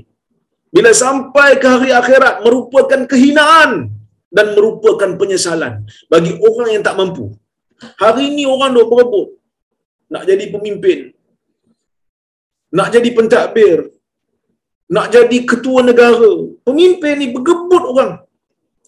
[0.74, 3.92] bila sampai ke hari akhirat merupakan kehinaan
[4.36, 7.26] dan merupakan penyesalan bagi orang yang tak mampu.
[8.02, 9.28] Hari ini orang duk berebut
[10.12, 10.98] nak jadi pemimpin,
[12.76, 13.78] nak jadi pentadbir,
[14.92, 16.32] nak jadi ketua negara.
[16.68, 18.12] Pemimpin ni bergebut orang.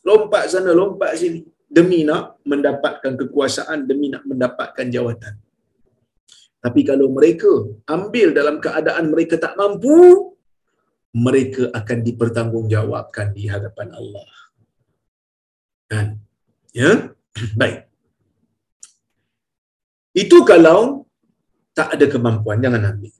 [0.04, 1.40] Lompat sana, lompat sini.
[1.74, 5.34] Demi nak mendapatkan kekuasaan, demi nak mendapatkan jawatan.
[6.64, 7.50] Tapi kalau mereka
[7.88, 10.33] ambil dalam keadaan mereka tak mampu,
[11.14, 14.30] mereka akan dipertanggungjawabkan di hadapan Allah.
[15.86, 16.06] Kan?
[16.74, 17.14] Ya?
[17.60, 17.86] Baik.
[20.14, 21.06] Itu kalau
[21.74, 23.14] tak ada kemampuan, jangan ambil.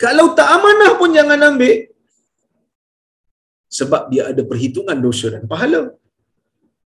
[0.00, 1.88] Kalau tak amanah pun jangan ambil.
[3.68, 5.92] Sebab dia ada perhitungan dosa dan pahala.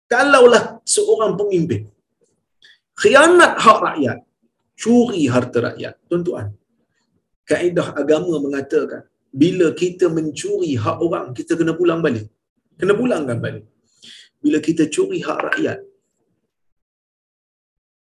[0.10, 1.94] Kalaulah seorang pemimpin
[3.00, 4.18] khianat hak rakyat,
[4.78, 5.94] curi harta rakyat.
[6.10, 6.54] Tuan-tuan,
[7.50, 9.04] kaedah agama mengatakan
[9.42, 12.30] bila kita mencuri hak orang, kita kena pulang balik.
[12.80, 13.66] Kena pulangkan balik.
[14.44, 15.80] Bila kita curi hak rakyat,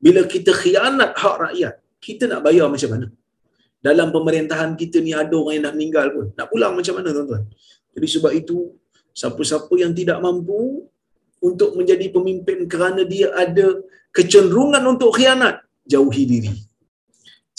[0.05, 1.73] bila kita khianat hak rakyat,
[2.05, 3.07] kita nak bayar macam mana?
[3.87, 6.25] Dalam pemerintahan kita ni ada orang yang nak meninggal pun.
[6.37, 7.43] Nak pulang macam mana tuan-tuan?
[7.95, 8.57] Jadi sebab itu,
[9.19, 10.87] siapa-siapa yang tidak mampu
[11.39, 13.79] untuk menjadi pemimpin kerana dia ada
[14.15, 16.68] kecenderungan untuk khianat, jauhi diri.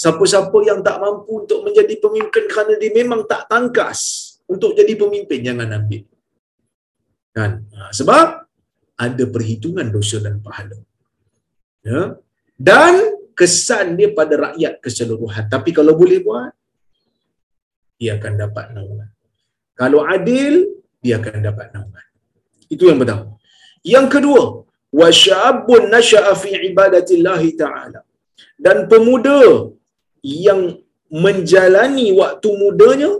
[0.01, 4.01] Siapa-siapa yang tak mampu untuk menjadi pemimpin kerana dia memang tak tangkas
[4.49, 6.03] untuk jadi pemimpin, jangan ambil.
[7.37, 7.69] Kan?
[7.77, 8.27] Ha, sebab
[8.97, 10.81] ada perhitungan dosa dan pahala.
[11.85, 12.17] Ya?
[12.57, 12.95] Dan
[13.37, 15.45] kesan dia pada rakyat keseluruhan.
[15.53, 16.53] Tapi kalau boleh buat,
[18.01, 19.11] dia akan dapat naungan.
[19.77, 22.07] Kalau adil, dia akan dapat naungan.
[22.73, 23.37] Itu yang pertama.
[23.85, 24.43] Yang kedua,
[24.97, 25.09] wa
[25.93, 28.01] nasha'a fi ibadatillahi ta'ala.
[28.61, 29.73] Dan pemuda
[30.23, 30.61] yang
[31.11, 33.11] menjalani waktu mudanya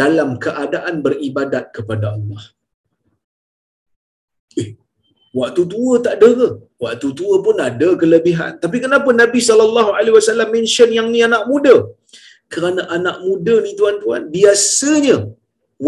[0.00, 2.42] dalam keadaan beribadat kepada Allah.
[4.60, 4.68] Eh,
[5.40, 6.48] waktu tua tak ada ke?
[6.84, 8.52] Waktu tua pun ada kelebihan.
[8.64, 11.76] Tapi kenapa Nabi sallallahu alaihi wasallam mention yang ni anak muda?
[12.52, 15.16] Kerana anak muda ni tuan-tuan, biasanya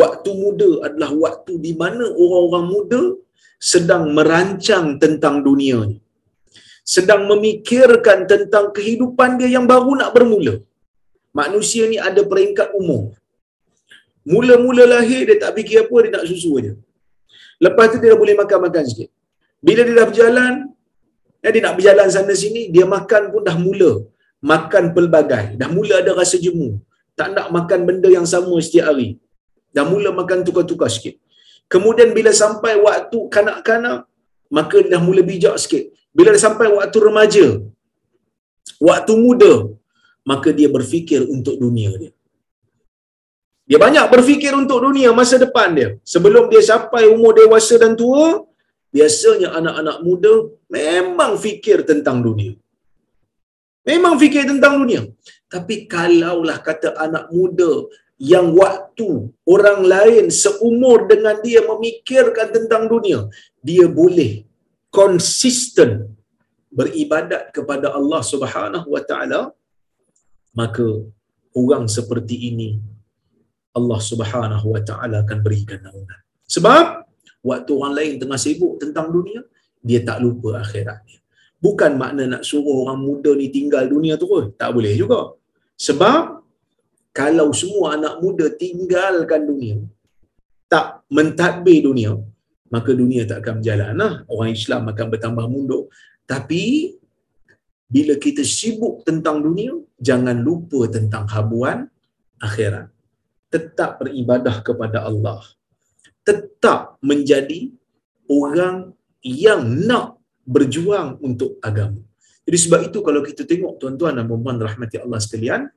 [0.01, 3.03] waktu muda adalah waktu di mana orang-orang muda
[3.71, 5.99] sedang merancang tentang dunia ni
[6.95, 10.55] sedang memikirkan tentang kehidupan dia yang baru nak bermula.
[11.41, 13.03] Manusia ni ada peringkat umur.
[14.33, 16.73] Mula-mula lahir dia tak fikir apa, dia nak susu aja.
[17.65, 19.09] Lepas tu dia dah boleh makan-makan sikit.
[19.67, 20.53] Bila dia dah berjalan,
[21.45, 23.93] ya, dia nak berjalan sana sini, dia makan pun dah mula.
[24.53, 25.45] Makan pelbagai.
[25.61, 26.71] Dah mula ada rasa jemu.
[27.19, 29.09] Tak nak makan benda yang sama setiap hari.
[29.77, 31.15] Dah mula makan tukar-tukar sikit.
[31.73, 33.99] Kemudian bila sampai waktu kanak-kanak,
[34.57, 35.85] maka dia dah mula bijak sikit.
[36.17, 37.47] Bila dia sampai waktu remaja,
[38.89, 39.53] waktu muda,
[40.31, 42.13] maka dia berfikir untuk dunia dia.
[43.69, 45.89] Dia banyak berfikir untuk dunia masa depan dia.
[46.13, 48.41] Sebelum dia sampai umur dewasa dan tua,
[48.97, 50.35] biasanya anak-anak muda
[50.73, 52.57] memang fikir tentang dunia.
[53.85, 55.05] Memang fikir tentang dunia.
[55.53, 57.73] Tapi kalaulah kata anak muda
[58.33, 59.09] yang waktu
[59.55, 63.29] orang lain seumur dengan dia memikirkan tentang dunia,
[63.63, 64.48] dia boleh
[64.89, 65.91] konsisten
[66.79, 69.41] beribadat kepada Allah Subhanahu wa taala
[70.57, 70.87] maka
[71.55, 72.71] orang seperti ini
[73.79, 76.21] Allah Subhanahu wa taala akan berikan naungan.
[76.49, 76.85] Sebab
[77.45, 79.41] waktu orang lain tengah sibuk tentang dunia
[79.85, 81.19] dia tak lupa akhirat dia
[81.65, 85.35] bukan makna nak suruh orang muda ni tinggal dunia pun tak boleh juga.
[85.79, 86.43] Sebab
[87.15, 89.77] kalau semua anak muda tinggalkan dunia,
[90.71, 92.13] tak mentadbir dunia,
[92.69, 93.93] maka dunia tak akan berjalan.
[93.97, 95.89] Nah, orang Islam akan bertambah mundur.
[96.29, 96.95] Tapi
[97.89, 101.89] bila kita sibuk tentang dunia, jangan lupa tentang habuan
[102.41, 102.93] akhirat.
[103.49, 105.41] Tetap beribadah kepada Allah.
[106.21, 107.73] Tetap menjadi
[108.29, 108.93] orang
[109.25, 112.05] yang nak berjuang untuk agama.
[112.45, 115.69] Jadi sebab itu kalau kita tengok tuan-tuan dan puan-puan rahmati Allah sekalian,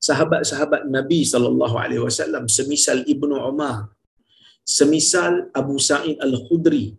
[0.00, 3.92] sahabat-sahabat Nabi sallallahu alaihi wasallam semisal Ibnu Umar,
[4.64, 6.96] semisal Abu Sa'id Al-Khudri,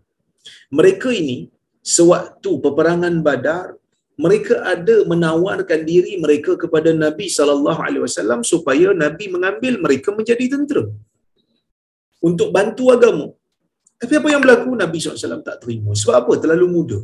[0.73, 1.49] mereka ini
[1.81, 3.77] sewaktu peperangan Badar
[4.23, 10.45] mereka ada menawarkan diri mereka kepada Nabi sallallahu alaihi wasallam supaya Nabi mengambil mereka menjadi
[10.53, 10.83] tentera
[12.21, 13.27] untuk bantu agama.
[14.01, 15.91] Tapi apa yang berlaku Nabi SAW tak terima.
[15.93, 16.33] Sebab apa?
[16.43, 16.99] Terlalu muda.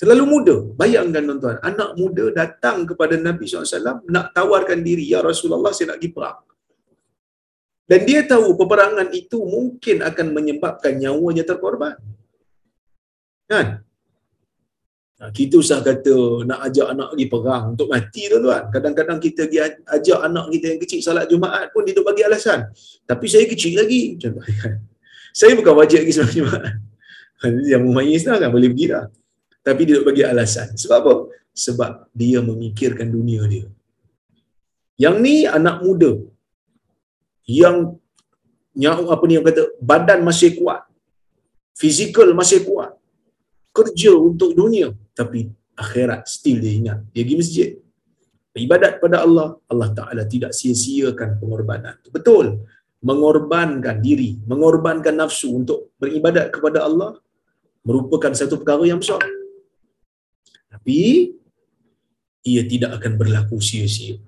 [0.00, 0.56] Terlalu muda.
[0.80, 5.98] Bayangkan tuan-tuan, anak muda datang kepada Nabi SAW nak tawarkan diri, Ya Rasulullah saya nak
[6.02, 6.38] pergi perang.
[7.84, 12.00] Dan dia tahu peperangan itu mungkin akan menyebabkan nyawanya terkorban.
[13.44, 13.84] Kan?
[15.20, 18.62] Nah, kita usah kata nak ajak anak pergi perang untuk mati tuan-tuan.
[18.72, 22.72] Kadang-kadang kita pergi ajak anak kita yang kecil salat Jumaat pun dia bagi alasan.
[23.04, 24.16] Tapi saya kecil lagi.
[24.20, 24.80] Contohnya.
[25.34, 26.78] Saya bukan wajib lagi salat Jumaat.
[27.72, 29.04] Yang memayis kan boleh pergi dah
[29.64, 30.68] tapi dia tak bagi alasan.
[30.76, 31.14] Sebab apa?
[31.64, 33.66] Sebab dia memikirkan dunia dia.
[35.00, 36.12] Yang ni anak muda.
[37.44, 38.00] Yang
[38.74, 40.82] yang apa ni yang kata badan masih kuat.
[41.76, 42.96] Fizikal masih kuat.
[43.74, 46.98] Kerja untuk dunia tapi akhirat still dia ingat.
[47.14, 47.70] Dia pergi masjid.
[48.54, 51.98] Ibadat pada Allah, Allah Taala tidak sia-siakan pengorbanan.
[52.14, 52.62] Betul.
[53.02, 57.18] Mengorbankan diri, mengorbankan nafsu untuk beribadat kepada Allah
[57.84, 59.20] merupakan satu perkara yang besar
[60.74, 61.30] tapi
[62.42, 64.18] ia tidak akan berlaku sia-sia.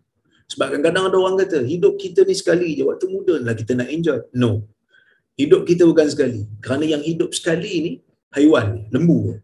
[0.46, 3.90] Sebab kadang-kadang ada orang kata, hidup kita ni sekali je, waktu muda lah kita nak
[3.90, 4.18] enjoy.
[4.30, 4.66] No.
[5.34, 6.46] Hidup kita bukan sekali.
[6.64, 7.92] Kerana yang hidup sekali ni,
[8.32, 9.36] haiwan ni, lembu.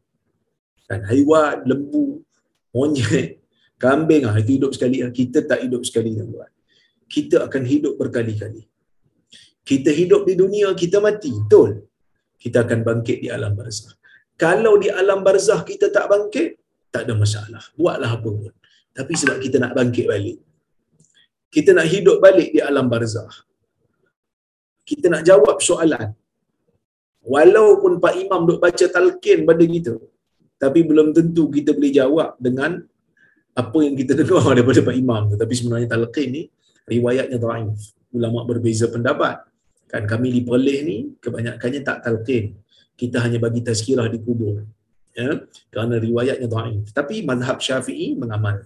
[0.87, 1.03] Kan?
[1.11, 2.23] Haiwan, lembu,
[2.71, 3.43] monyet,
[3.83, 5.03] kambing, ah, itu hidup sekali.
[5.11, 6.15] Kita tak hidup sekali.
[6.17, 6.51] Tuan.
[7.11, 8.63] Kita akan hidup berkali-kali.
[9.63, 11.31] Kita hidup di dunia, kita mati.
[11.35, 11.87] Betul.
[12.39, 13.95] Kita akan bangkit di alam barzah.
[14.39, 16.59] Kalau di alam barzah kita tak bangkit,
[16.91, 17.63] tak ada masalah.
[17.79, 18.53] Buatlah apa pun.
[18.93, 20.39] Tapi sebab kita nak bangkit balik.
[21.55, 23.29] Kita nak hidup balik di alam barzah.
[24.89, 26.09] Kita nak jawab soalan.
[27.33, 29.95] Walaupun Pak Imam duk baca talqin pada kita,
[30.63, 32.83] tapi belum tentu kita boleh jawab dengan
[33.63, 35.23] apa yang kita dengar daripada Pak Imam.
[35.43, 36.43] Tapi sebenarnya talqin ni
[36.95, 37.79] riwayatnya dhaif.
[38.17, 39.37] Ulama berbeza pendapat.
[39.93, 42.45] Kan kami di Perlis ni kebanyakannya tak talqin.
[42.97, 44.65] Kita hanya bagi tazkirah di kubur
[45.13, 48.65] ya kerana riwayatnya dhaif tapi mazhab Syafi'i mengamal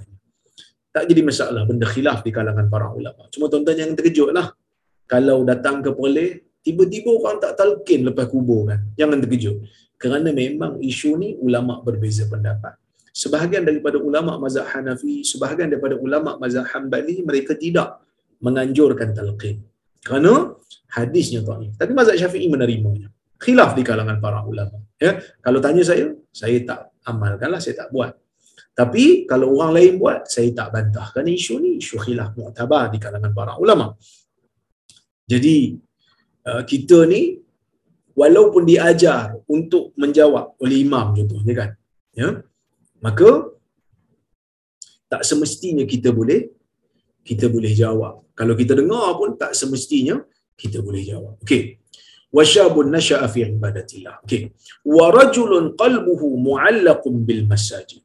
[0.97, 3.28] tak jadi masalah benda khilaf di kalangan para ulama.
[3.28, 4.57] Cuma tuan-tuan yang terkejutlah
[5.05, 8.80] kalau datang ke Perlis tiba-tiba orang tak talqin lepas kubur kan.
[8.97, 9.61] Jangan terkejut.
[10.01, 12.80] Kerana memang isu ni ulama berbeza pendapat.
[13.12, 18.01] Sebahagian daripada ulama mazhab Hanafi sebahagian daripada ulama mazhab Hanbali mereka tidak
[18.40, 19.61] menganjurkan talqin.
[20.01, 20.57] Kerana
[20.97, 23.12] hadisnya dhaif tapi mazhab Syafi'i menerimanya.
[23.36, 25.20] Khilaf di kalangan para ulama ya.
[25.44, 28.16] Kalau tanya saya saya tak amalkanlah saya tak buat
[28.76, 32.98] tapi kalau orang lain buat saya tak bantah kerana isu ni isu khilaf mu'tabar di
[33.04, 33.86] kalangan para ulama
[35.32, 35.56] jadi
[36.48, 37.22] uh, kita ni
[38.20, 41.70] walaupun diajar untuk menjawab oleh imam contohnya kan
[42.20, 42.28] ya
[43.00, 43.30] maka
[45.12, 46.40] tak semestinya kita boleh
[47.28, 50.16] kita boleh jawab kalau kita dengar pun tak semestinya
[50.60, 51.62] kita boleh jawab okey
[52.36, 54.14] wa syabun nasha'a fi ibadatillah.
[54.24, 54.42] Okey.
[54.96, 58.02] Wa rajulun qalbuhu mu'allaqun bil masajid.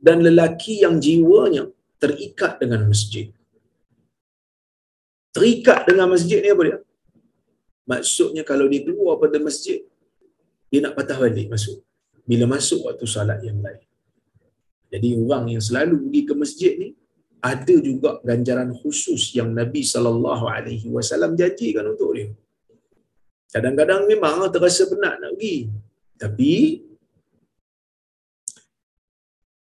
[0.00, 1.68] Dan lelaki yang jiwanya
[2.00, 3.28] terikat dengan masjid.
[5.36, 6.78] Terikat dengan masjid ni apa dia?
[7.92, 9.84] Maksudnya kalau dia keluar pada masjid,
[10.70, 11.78] dia nak patah balik masuk.
[12.24, 13.84] Bila masuk waktu salat yang lain.
[14.90, 16.88] Jadi orang yang selalu pergi ke masjid ni
[17.40, 22.28] ada juga ganjaran khusus yang Nabi sallallahu alaihi wasallam janjikan untuk dia.
[23.50, 25.56] Kadang-kadang memang terasa penat nak pergi.
[26.20, 26.52] Tapi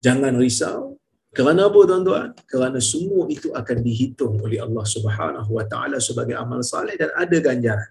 [0.05, 0.99] jangan risau.
[1.33, 2.29] Kerana apa tuan-tuan?
[2.45, 7.37] Kerana semua itu akan dihitung oleh Allah Subhanahu Wa Taala sebagai amal saleh dan ada
[7.41, 7.91] ganjaran.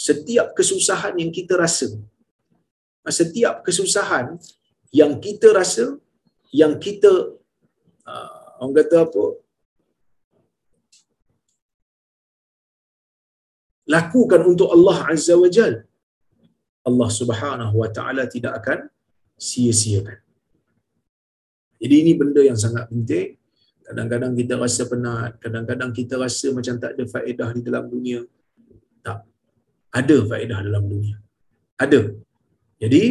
[0.00, 1.92] Setiap kesusahan yang kita rasa,
[3.04, 4.40] setiap kesusahan
[4.96, 6.00] yang kita rasa,
[6.52, 7.12] yang kita
[8.08, 9.24] uh, orang kata apa?
[13.86, 15.86] lakukan untuk Allah Azza wa Jal,
[16.88, 18.78] Allah Subhanahu wa taala tidak akan
[19.38, 20.25] sia-siakan.
[21.76, 23.36] Jadi ini benda yang sangat penting.
[23.86, 28.20] Kadang-kadang kita rasa penat, kadang-kadang kita rasa macam tak ada faedah di dalam dunia.
[29.06, 29.22] Tak.
[29.94, 31.16] Ada faedah dalam dunia.
[31.78, 32.00] Ada.
[32.82, 33.02] Jadi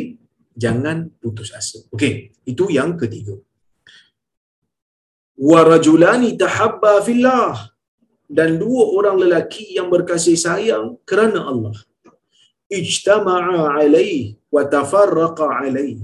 [0.51, 1.79] jangan putus asa.
[1.95, 3.39] Okey, itu yang ketiga.
[5.35, 7.75] Warajulani tahabba fillah
[8.31, 11.75] dan dua orang lelaki yang berkasih sayang kerana Allah.
[12.71, 16.01] Ijtama'a alaih wa tafarraqa alaih.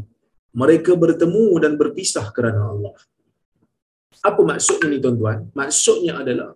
[0.51, 2.95] Mereka bertemu dan berpisah kerana Allah.
[4.21, 5.47] Apa maksudnya ni tuan-tuan?
[5.55, 6.53] Maksudnya adalah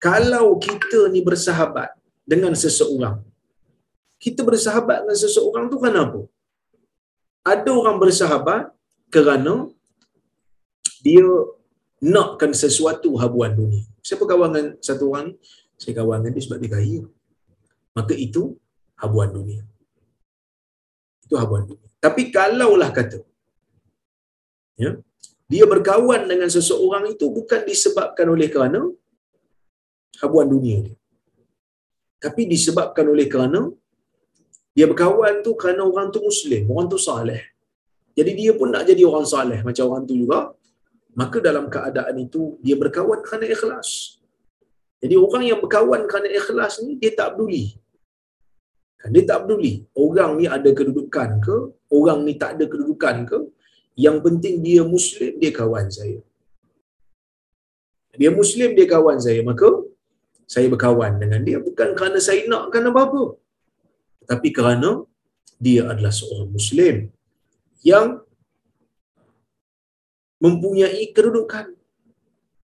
[0.00, 1.92] kalau kita ni bersahabat
[2.24, 3.20] dengan seseorang,
[4.16, 6.24] kita bersahabat dengan seseorang tu kenapa?
[7.44, 8.72] Ada orang bersahabat
[9.12, 9.68] kerana
[11.04, 11.24] dia
[12.00, 13.84] nakkan sesuatu habuan dunia.
[14.00, 15.36] Siapa kawan dengan satu orang?
[15.76, 17.00] Saya kawan dengan dia sebab dia kaya.
[17.92, 18.56] Maka itu
[18.96, 19.68] habuan dunia.
[21.28, 21.89] Itu habuan dunia.
[22.04, 23.18] Tapi kalaulah kata,
[24.82, 24.90] ya,
[25.52, 28.80] dia berkawan dengan seseorang itu bukan disebabkan oleh kerana
[30.22, 30.96] habuan dunia dia.
[32.24, 33.60] Tapi disebabkan oleh kerana
[34.76, 37.42] dia berkawan tu kerana orang tu Muslim, orang tu saleh.
[38.18, 40.40] Jadi dia pun nak jadi orang saleh macam orang tu juga.
[41.20, 44.22] Maka dalam keadaan itu dia berkawan kerana ikhlas.
[45.02, 47.74] Jadi orang yang berkawan kerana ikhlas ni dia tak peduli.
[49.08, 51.56] Dia tak peduli orang ni ada kedudukan ke,
[51.98, 53.38] orang ni tak ada kedudukan ke.
[53.96, 56.20] Yang penting dia Muslim, dia kawan saya.
[58.20, 59.40] Dia Muslim, dia kawan saya.
[59.40, 59.68] Maka
[60.52, 63.38] saya berkawan dengan dia bukan kerana saya nak kan apa-apa
[64.30, 64.90] tapi kerana
[65.66, 66.96] dia adalah seorang muslim
[67.86, 68.06] yang
[70.42, 71.66] mempunyai kedudukan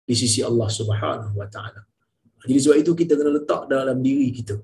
[0.04, 1.82] di sisi Allah Subhanahu wa taala.
[2.44, 4.56] Jadi sebab itu kita kena letak dalam diri kita.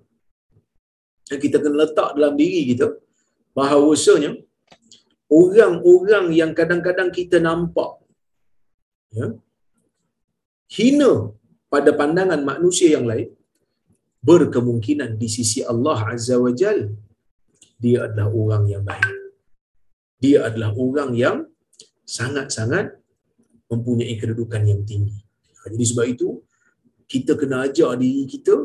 [1.28, 2.88] Dan kita kena letak dalam diri kita
[3.58, 4.32] bahawasanya
[5.40, 8.00] orang-orang yang kadang-kadang kita nampak
[9.12, 9.28] ya,
[10.72, 11.12] hina
[11.74, 13.30] pada pandangan manusia yang lain
[14.24, 16.80] berkemungkinan di sisi Allah Azza wa Jal
[17.78, 19.16] dia adalah orang yang baik.
[20.18, 21.38] Dia adalah orang yang
[22.10, 22.98] sangat-sangat
[23.70, 25.22] mempunyai kedudukan yang tinggi.
[25.68, 26.42] Jadi sebab itu
[27.06, 28.56] kita kena ajar diri kita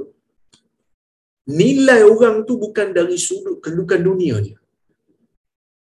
[1.49, 4.59] nilai orang tu bukan dari sudut kedudukan dunia dia.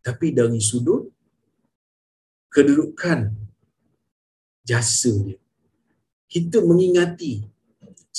[0.02, 1.12] Tapi dari sudut
[2.52, 3.32] kedudukan
[4.64, 5.40] jasa dia.
[6.32, 7.44] Kita mengingati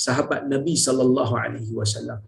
[0.05, 2.21] sahabat Nabi sallallahu alaihi wasallam.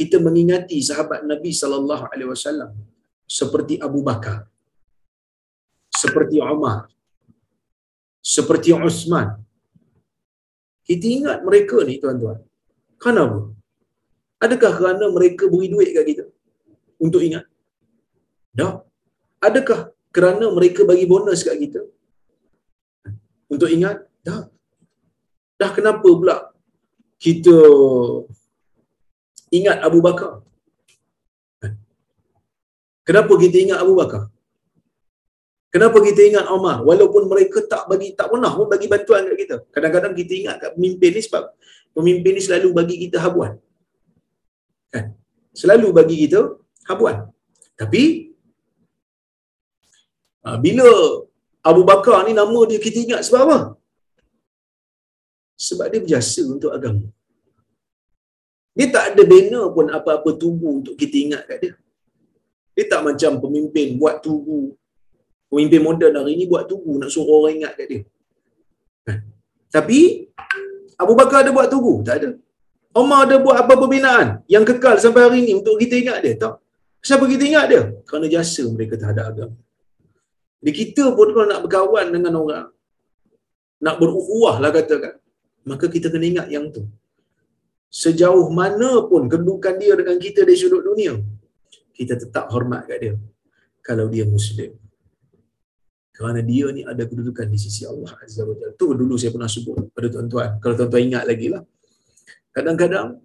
[0.00, 2.70] Kita mengingati sahabat Nabi sallallahu alaihi wasallam
[3.24, 4.46] seperti Abu Bakar,
[5.90, 6.86] seperti Umar,
[8.20, 9.40] seperti Uthman.
[10.84, 12.38] Kita ingat mereka ni tuan-tuan.
[12.98, 13.59] Kenapa?
[14.40, 16.24] Adakah kerana mereka beri duit kat kita
[16.96, 17.44] untuk ingat?
[18.56, 18.88] Tak.
[19.48, 19.80] Adakah
[20.16, 21.80] kerana mereka bagi bonus kat kita
[23.52, 24.00] untuk ingat?
[24.24, 24.48] Tak.
[25.60, 26.36] Dah kenapa pula
[27.20, 27.52] kita
[29.52, 30.40] ingat Abu Bakar?
[33.04, 34.32] Kenapa kita ingat Abu Bakar?
[35.70, 36.82] Kenapa kita ingat Omar?
[36.82, 39.56] Walaupun mereka tak bagi tak pernah pun bagi bantuan kat kita.
[39.70, 41.44] Kadang-kadang kita ingat kat pemimpin ni sebab
[41.94, 43.54] pemimpin ni selalu bagi kita habuan.
[44.94, 45.14] Kan?
[45.60, 46.40] Selalu bagi kita
[46.90, 47.30] habuan.
[47.80, 48.02] Tapi
[50.46, 50.88] ah, bila
[51.70, 53.58] Abu Bakar ni nama dia kita ingat sebab apa?
[55.66, 57.04] sebab dia berjasa untuk agama.
[58.72, 61.72] Dia tak ada banner pun apa-apa tugu untuk kita ingat kat dia.
[62.72, 64.72] Dia tak macam pemimpin buat tugu.
[65.52, 68.00] Pemimpin moden hari ni buat tugu nak suruh orang ingat kat dia.
[69.04, 69.18] Kan?
[69.68, 69.98] Tapi
[70.96, 72.00] Abu Bakar ada buat tugu?
[72.08, 72.28] Tak ada.
[72.90, 76.34] Umar ada buat apa pembinaan yang kekal sampai hari ni untuk kita ingat dia?
[76.34, 76.54] Tak.
[77.00, 77.82] Siapa kita ingat dia?
[78.02, 79.56] Kerana jasa mereka terhadap agama.
[80.60, 82.66] Jadi kita pun kalau nak berkawan dengan orang,
[83.80, 85.16] nak beruhuah lah katakan,
[85.64, 86.84] maka kita kena ingat yang tu.
[87.88, 91.16] Sejauh mana pun kedudukan dia dengan kita di sudut dunia,
[91.96, 93.14] kita tetap hormat kat dia.
[93.80, 94.76] Kalau dia Muslim.
[96.12, 98.76] Kerana dia ni ada kedudukan di sisi Allah Azza wa Jalla.
[98.76, 100.60] Tu dulu saya pernah sebut pada tuan-tuan.
[100.60, 101.64] Kalau tuan-tuan ingat lagi lah.
[102.56, 103.22] Kadang-kadang,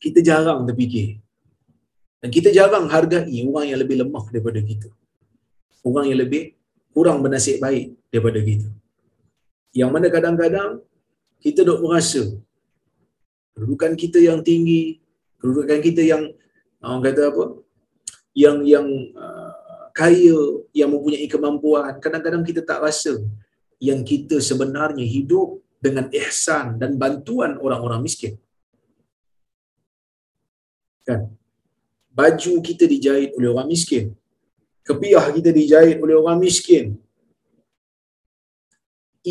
[0.00, 1.20] kita jarang terfikir.
[2.20, 4.88] Dan kita jarang hargai orang yang lebih lemah daripada kita.
[5.84, 6.56] Orang yang lebih
[6.96, 8.68] kurang bernasib baik daripada kita.
[9.76, 10.70] Yang mana kadang-kadang
[11.42, 12.24] kita dok merasa
[13.52, 15.02] kedudukan kita yang tinggi,
[15.36, 16.22] kedudukan kita yang
[16.80, 17.44] orang kata apa?
[18.34, 19.52] yang yang uh,
[19.94, 23.22] kaya, yang mempunyai kemampuan, kadang-kadang kita tak rasa
[23.78, 28.34] yang kita sebenarnya hidup dengan ihsan dan bantuan orang-orang miskin.
[31.04, 31.20] Kan?
[32.18, 34.06] Baju kita dijahit oleh orang miskin.
[34.88, 36.86] kepiah kita dijahit oleh orang miskin,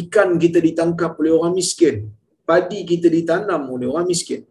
[0.01, 1.95] ikan kita ditangkap oleh orang miskin,
[2.41, 4.41] padi kita ditanam oleh orang miskin.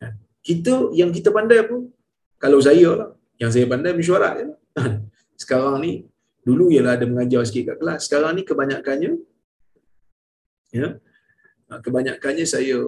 [0.00, 0.16] Kan?
[0.40, 1.76] Kita yang kita pandai apa?
[2.40, 4.46] Kalau saya lah, yang saya pandai mesyuarat je.
[5.42, 5.92] Sekarang ni,
[6.48, 8.00] dulu ialah ada mengajar sikit kat kelas.
[8.08, 9.12] Sekarang ni kebanyakannya,
[10.72, 10.96] ya,
[11.68, 12.80] kebanyakannya saya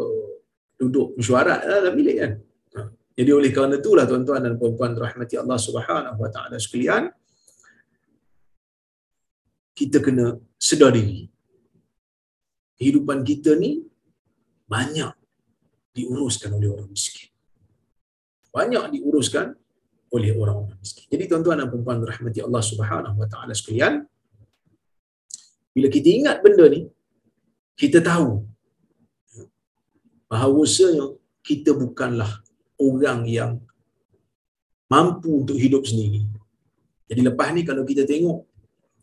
[0.81, 2.33] duduk mesyuarat lah dalam bilik kan.
[3.15, 7.15] Jadi oleh kerana itulah tuan-tuan dan puan-puan rahmati Allah Subhanahu wa taala sekalian,
[9.71, 11.31] kita kena sedar diri.
[12.75, 13.87] Kehidupan kita ni
[14.67, 15.15] banyak
[15.95, 17.31] diuruskan oleh orang miskin.
[18.51, 19.55] Banyak diuruskan
[20.11, 21.07] oleh orang-orang miskin.
[21.07, 24.03] Jadi tuan-tuan dan puan-puan rahmati Allah Subhanahu wa taala sekalian,
[25.71, 26.91] bila kita ingat benda ni,
[27.75, 28.47] kita tahu
[30.31, 31.15] bahawasanya
[31.45, 32.43] kita bukanlah
[32.81, 33.53] orang yang
[34.91, 36.27] mampu untuk hidup sendiri.
[37.11, 38.47] Jadi lepas ni kalau kita tengok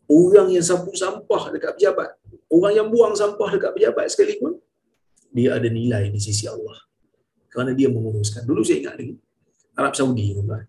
[0.09, 2.17] orang yang sapu sampah dekat pejabat,
[2.49, 4.57] orang yang buang sampah dekat pejabat sekalipun,
[5.31, 6.75] dia ada nilai di sisi Allah.
[7.51, 8.47] Kerana dia menguruskan.
[8.47, 9.15] Dulu saya ingat lagi,
[9.75, 10.25] Arab Saudi.
[10.35, 10.63] Tuan.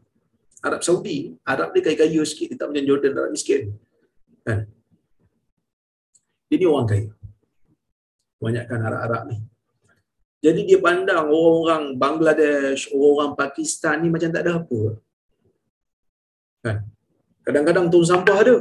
[0.62, 3.74] Arab Saudi, Arab dia kaya-kaya sikit, dia tak macam Jordan, Arab miskin.
[4.46, 4.66] Kan?
[6.50, 7.10] Jadi orang kaya.
[8.42, 9.38] Banyakkan Arab-Arab ni.
[10.42, 14.80] Jadi dia pandang orang-orang Bangladesh, orang-orang Pakistan ni macam tak ada apa.
[16.66, 16.76] Kan?
[17.46, 18.56] Kadang-kadang tong sampah ada.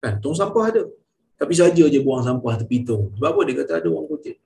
[0.00, 0.14] Kan?
[0.24, 0.82] Tong sampah ada.
[1.36, 3.12] Tapi saja je buang sampah tepi tong.
[3.20, 4.40] Sebab apa dia kata ada orang putih?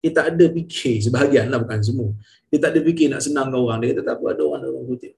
[0.00, 2.08] Dia tak ada fikir, sebahagian lah bukan semua.
[2.48, 3.84] Dia tak ada fikir nak senangkan orang.
[3.84, 5.12] Dia kata tak apa, ada orang orang putih.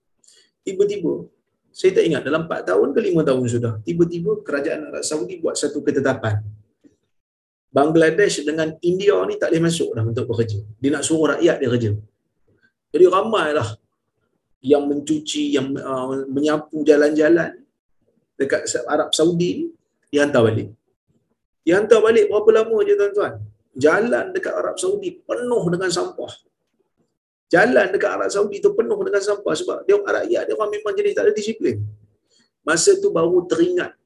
[0.67, 1.31] Tiba-tiba,
[1.71, 5.55] saya tak ingat dalam 4 tahun ke 5 tahun sudah, tiba-tiba kerajaan Arab Saudi buat
[5.55, 6.43] satu ketetapan.
[7.73, 10.61] Bangladesh dengan India ni tak boleh masuk dah untuk bekerja.
[10.77, 11.91] Dia nak suruh rakyat dia kerja.
[12.93, 13.69] Jadi ramailah
[14.61, 17.65] yang mencuci, yang uh, menyapu jalan-jalan
[18.37, 19.73] dekat Arab Saudi
[20.13, 20.69] dia hantar balik.
[21.65, 23.33] Dia hantar balik berapa lama je tuan-tuan?
[23.73, 26.33] Jalan dekat Arab Saudi penuh dengan sampah.
[27.49, 31.13] Jalan dekat Arab Saudi tu penuh dengan sampah sebab dia rakyat dia orang memang jenis
[31.17, 31.81] tak ada disiplin.
[32.61, 33.97] Masa tu baru teringat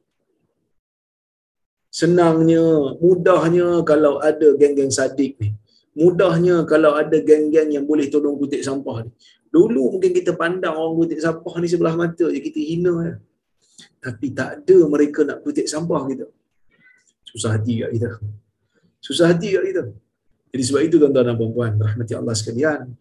[1.91, 5.55] senangnya, mudahnya kalau ada geng-geng sadik ni.
[5.97, 9.11] Mudahnya kalau ada geng-geng yang boleh tolong kutip sampah ni.
[9.49, 13.15] Dulu mungkin kita pandang orang kutip sampah ni sebelah mata je, kita hina ya.
[14.05, 16.27] Tapi tak ada mereka nak kutip sampah kita.
[17.25, 18.11] Susah hati kat kita.
[19.01, 19.85] Susah hati kat kita.
[20.53, 22.93] Jadi sebab itu tuan-tuan dan puan-puan, rahmati Allah sekalian,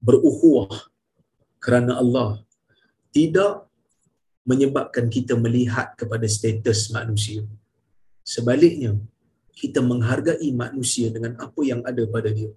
[0.00, 0.72] beruhuah
[1.60, 2.40] kerana Allah
[3.12, 3.68] tidak
[4.50, 7.40] menyebabkan kita melihat kepada status manusia.
[8.34, 8.92] Sebaliknya,
[9.60, 12.50] kita menghargai manusia dengan apa yang ada pada dia.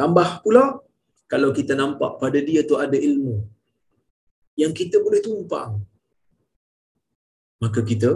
[0.00, 0.64] Tambah pula,
[1.32, 3.36] kalau kita nampak pada dia tu ada ilmu
[4.62, 5.82] yang kita boleh tumpang,
[7.62, 8.10] maka kita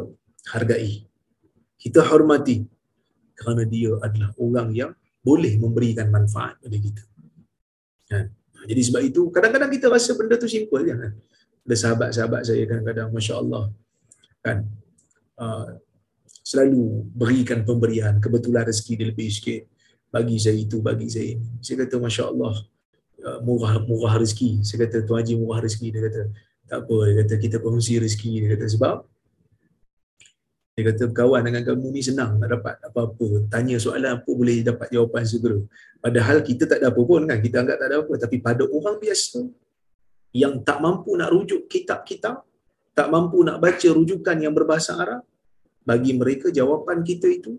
[0.54, 1.06] hargai.
[1.78, 2.66] Kita hormati
[3.38, 4.90] kerana dia adalah orang yang
[5.22, 7.04] boleh memberikan manfaat pada kita.
[8.10, 8.24] Kan?
[8.66, 10.82] Jadi sebab itu, kadang-kadang kita rasa benda tu simple.
[10.82, 11.14] Kan?
[11.68, 13.68] Ada sahabat-sahabat saya kadang-kadang Masya Allah
[14.40, 14.64] kan
[15.36, 15.76] uh,
[16.40, 19.62] selalu berikan pemberian kebetulan rezeki dia lebih sikit.
[20.08, 21.60] Bagi saya itu bagi saya ini.
[21.60, 22.56] Saya kata Masya Allah
[23.20, 24.64] uh, murah murah rezeki.
[24.64, 26.22] Saya kata Tuan Haji murah rezeki dia kata.
[26.72, 28.64] Tak apa dia kata kita kongsi rezeki dia kata.
[28.72, 28.96] Sebab
[30.72, 33.44] dia kata kawan dengan kamu ni senang nak dapat apa-apa.
[33.52, 35.60] Tanya soalan apa boleh dapat jawapan segera.
[36.00, 37.36] Padahal kita tak ada apa pun kan.
[37.44, 38.12] Kita anggap tak ada apa.
[38.16, 39.67] Tapi pada orang biasa
[40.32, 42.44] yang tak mampu nak rujuk kitab-kitab,
[42.92, 45.22] tak mampu nak baca rujukan yang berbahasa Arab,
[45.86, 47.56] bagi mereka jawapan kita itu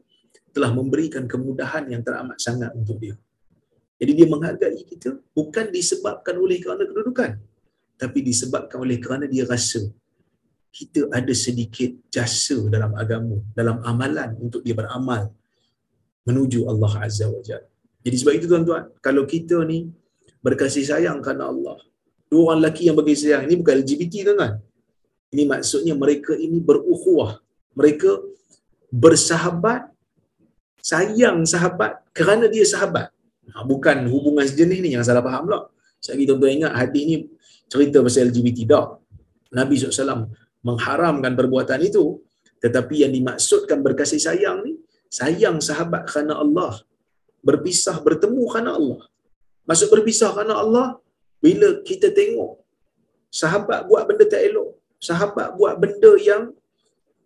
[0.53, 3.17] telah memberikan kemudahan yang teramat sangat untuk dia.
[3.99, 7.41] Jadi dia menghargai kita bukan disebabkan oleh kerana kedudukan,
[7.99, 9.83] tapi disebabkan oleh kerana dia rasa
[10.69, 15.33] kita ada sedikit jasa dalam agama, dalam amalan untuk dia beramal
[16.23, 17.65] menuju Allah Azza wa Jalla.
[18.05, 19.89] Jadi sebab itu tuan-tuan, kalau kita ni
[20.39, 21.81] berkasih sayang kerana Allah,
[22.29, 24.51] dua orang lelaki yang bagi sayang ini bukan LGBT tuan kan
[25.33, 27.41] ini maksudnya mereka ini berukhuwah
[27.77, 28.21] mereka
[28.89, 29.89] bersahabat
[30.81, 33.13] sayang sahabat kerana dia sahabat.
[33.49, 35.65] Ha, bukan hubungan sejenis ni yang salah faham lah
[35.99, 37.15] saya lagi tuan-tuan ingat hadis ni
[37.67, 38.85] cerita pasal LGBT dah.
[39.51, 40.31] Nabi SAW
[40.63, 42.23] mengharamkan perbuatan itu.
[42.59, 46.79] Tetapi yang dimaksudkan berkasih sayang ni sayang sahabat kerana Allah.
[47.39, 48.99] Berpisah bertemu kerana Allah.
[49.67, 50.87] Maksud berpisah kerana Allah
[51.39, 52.59] bila kita tengok
[53.31, 54.69] sahabat buat benda tak elok,
[54.99, 56.51] sahabat buat benda yang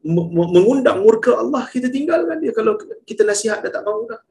[0.04, 2.76] mengundang murka Allah, kita tinggalkan dia kalau
[3.08, 4.22] kita nasihat dah tak mahu dah.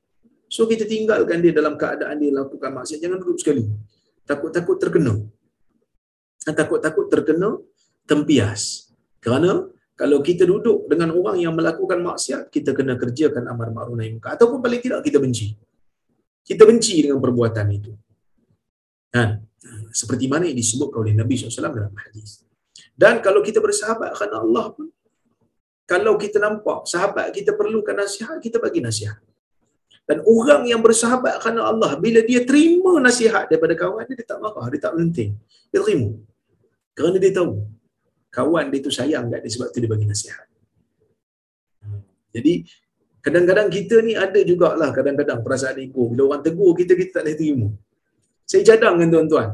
[0.53, 3.01] So kita tinggalkan dia dalam keadaan dia lakukan maksiat.
[3.01, 3.65] Jangan duduk sekali.
[4.29, 5.15] Takut-takut terkena.
[6.45, 7.57] takut-takut terkena
[8.05, 8.93] tempias.
[9.25, 9.65] Kerana
[9.97, 14.37] kalau kita duduk dengan orang yang melakukan maksiat, kita kena kerjakan amar ma'ruf nahi munkar
[14.37, 15.57] ataupun paling tidak kita benci.
[16.43, 17.93] Kita benci dengan perbuatan itu.
[19.15, 19.41] Kan?
[19.93, 22.43] Seperti mana yang disebutkan oleh Nabi SAW dalam hadis.
[22.97, 24.89] Dan kalau kita bersahabat kerana Allah pun,
[25.85, 29.21] kalau kita nampak sahabat kita perlukan nasihat, kita bagi nasihat.
[30.09, 34.41] Dan orang yang bersahabat kerana Allah, bila dia terima nasihat daripada kawan dia, dia tak
[34.43, 35.37] marah, dia tak menting.
[35.71, 36.11] Dia terima.
[36.97, 37.63] Kerana dia tahu,
[38.33, 40.45] kawan dia tu sayang kat dia sebab tu dia bagi nasihat.
[42.33, 42.65] Jadi,
[43.21, 46.09] kadang-kadang kita ni ada jugalah kadang-kadang perasaan ego.
[46.11, 47.69] Bila orang tegur kita, kita tak boleh terima.
[48.49, 49.49] Saya cadang dengan tuan-tuan.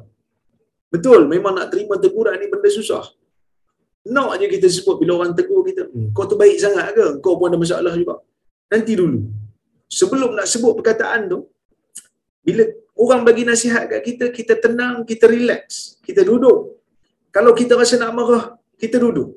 [0.89, 3.05] Betul, memang nak terima teguran ni benda susah.
[4.09, 7.07] Nak je kita sebut bila orang tegur kita, hmm, kau tu baik sangat ke?
[7.21, 8.25] Kau pun ada masalah juga.
[8.73, 9.21] Nanti dulu.
[9.89, 11.45] Sebelum nak sebut perkataan tu,
[12.41, 12.65] bila
[12.97, 15.97] orang bagi nasihat kat kita, kita tenang, kita relax.
[16.01, 16.81] Kita duduk.
[17.29, 18.45] Kalau kita rasa nak marah,
[18.81, 19.37] kita duduk.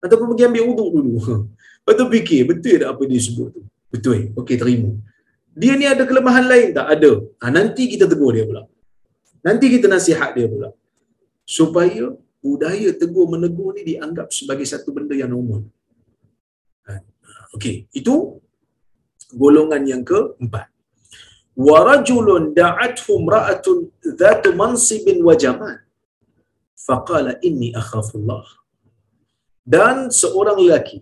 [0.00, 1.12] Ataupun pergi ambil uduk dulu.
[1.82, 3.62] Lepas tu fikir, betul tak apa dia sebut tu?
[3.92, 4.32] Betul.
[4.40, 4.90] Okey, terima.
[5.52, 6.86] Dia ni ada kelemahan lain tak?
[6.96, 7.12] Ada.
[7.44, 8.64] Ha, nanti kita tegur dia pula.
[9.46, 10.70] Nanti kita nasihat dia pula.
[11.42, 15.62] Supaya budaya tegur menegur ni dianggap sebagai satu benda yang normal.
[16.86, 17.02] Ha,
[17.58, 18.14] okey, itu
[19.34, 20.66] golongan yang keempat.
[21.52, 23.78] Wa rajulun da'athu imra'atun
[24.20, 25.76] dhatu mansibin wa jamal.
[26.86, 28.42] Faqala inni akhafullah.
[29.62, 30.98] Dan seorang lelaki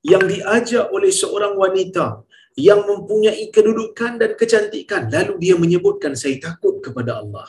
[0.00, 2.24] yang diajak oleh seorang wanita
[2.56, 7.48] yang mempunyai kedudukan dan kecantikan lalu dia menyebutkan saya takut kepada Allah.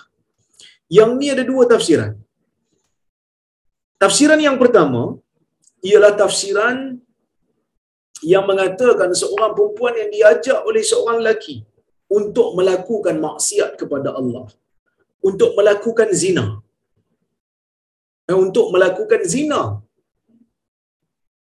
[0.98, 2.14] Yang ni ada dua tafsiran.
[4.04, 5.04] Tafsiran yang pertama
[5.90, 6.78] ialah tafsiran
[8.32, 11.56] yang mengatakan seorang perempuan yang diajak oleh seorang lelaki
[12.18, 14.46] untuk melakukan maksiat kepada Allah.
[15.30, 16.46] Untuk melakukan zina.
[18.30, 19.62] Eh, untuk melakukan zina.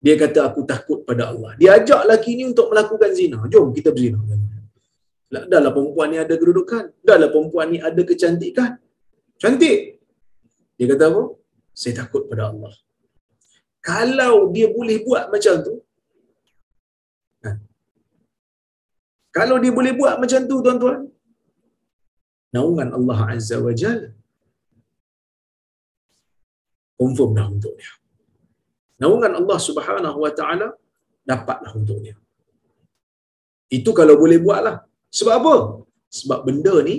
[0.04, 1.52] Dia kata aku takut pada Allah.
[1.60, 3.38] Dia ajak lelaki ni untuk melakukan zina.
[3.52, 4.20] Jom kita berzina.
[5.52, 6.84] Dahlah perempuan ni ada kedudukan.
[7.08, 8.70] Dahlah perempuan ni ada kecantikan.
[9.42, 9.80] Cantik.
[10.76, 11.22] Dia kata apa?
[11.80, 12.74] Saya takut pada Allah.
[13.88, 15.74] Kalau dia boleh buat macam tu,
[17.44, 17.56] kan?
[19.36, 21.00] kalau dia boleh buat macam tu tuan-tuan,
[22.54, 24.00] naungan Allah Azza wa Jal
[27.00, 27.92] confirm dah untuk dia.
[29.02, 30.68] Naungan Allah Subhanahu wa taala
[31.30, 32.16] dapatlah untuk dia.
[33.78, 34.76] Itu kalau boleh buatlah.
[35.18, 35.54] Sebab apa?
[36.18, 36.96] Sebab benda ni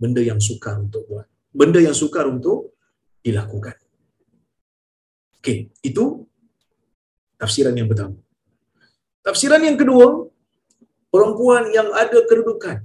[0.00, 1.28] benda yang sukar untuk buat.
[1.52, 2.72] Benda yang sukar untuk
[3.20, 3.76] dilakukan.
[5.40, 6.24] Okey, itu
[7.36, 8.16] tafsiran yang pertama.
[9.20, 10.24] Tafsiran yang kedua,
[11.12, 12.80] perempuan yang ada kedudukan.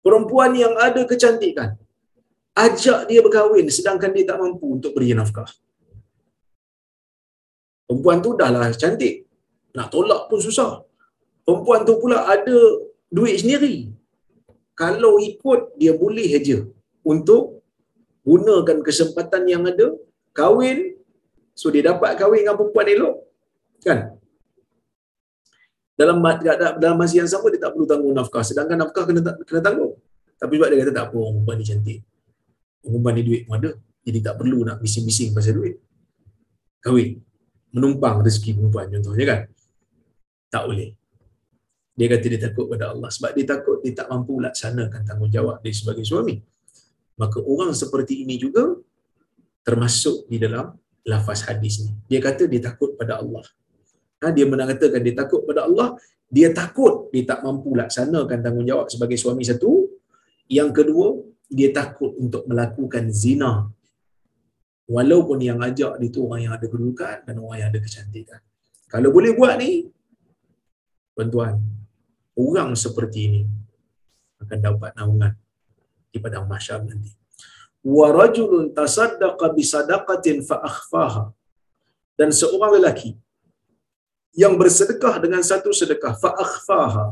[0.00, 1.76] Perempuan yang ada kecantikan.
[2.54, 5.48] Ajak dia berkahwin sedangkan dia tak mampu untuk beri nafkah.
[7.88, 9.28] Perempuan tu dah lah cantik.
[9.74, 10.84] Nak tolak pun susah.
[11.44, 12.56] Perempuan tu pula ada
[13.12, 13.93] duit sendiri.
[14.74, 16.66] Kalau ikut, dia boleh aja
[17.06, 17.62] untuk
[18.26, 19.94] gunakan kesempatan yang ada,
[20.34, 20.98] kahwin,
[21.54, 23.14] so dia dapat kahwin dengan perempuan elok.
[23.86, 24.18] Kan?
[25.94, 26.18] Dalam
[26.82, 28.42] dalam masa yang sama, dia tak perlu tanggung nafkah.
[28.42, 29.94] Sedangkan nafkah kena, kena tanggung.
[30.34, 31.98] Tapi sebab dia kata tak apa, orang perempuan ni cantik.
[32.82, 33.70] Orang perempuan ni duit pun ada.
[34.04, 35.78] Jadi tak perlu nak bising-bising pasal duit.
[36.82, 37.22] Kahwin
[37.74, 39.40] menumpang rezeki perempuan contohnya kan
[40.46, 40.94] tak boleh
[41.94, 43.08] dia kata dia takut pada Allah.
[43.10, 46.42] Sebab dia takut dia tak mampu laksanakan tanggungjawab dia sebagai suami.
[47.14, 48.74] Maka orang seperti ini juga
[49.62, 50.74] termasuk di dalam
[51.06, 53.46] lafaz hadis ni dia kata dia takut pada Allah.
[54.20, 55.94] Ha, dia mengatakan dia takut pada Allah
[56.26, 59.86] dia takut dia tak mampu laksanakan tanggungjawab sebagai suami satu.
[60.50, 61.06] Yang kedua
[61.46, 63.70] dia takut untuk melakukan zina.
[64.84, 68.40] Walaupun yang ajak dia tu orang yang ada kedudukan dan orang yang ada kecantikan.
[68.90, 69.88] Kalau boleh buat ni,
[71.16, 71.56] tuan-tuan,
[72.38, 73.42] orang seperti ini
[74.42, 75.32] akan dapat naungan
[76.12, 77.10] di padang mahsyar nanti.
[77.96, 81.24] Wa rajulun tasaddaqa bi sadaqatin fa akhfaha.
[82.14, 83.10] Dan seorang lelaki
[84.42, 87.06] yang bersedekah dengan satu sedekah fa akhfaha.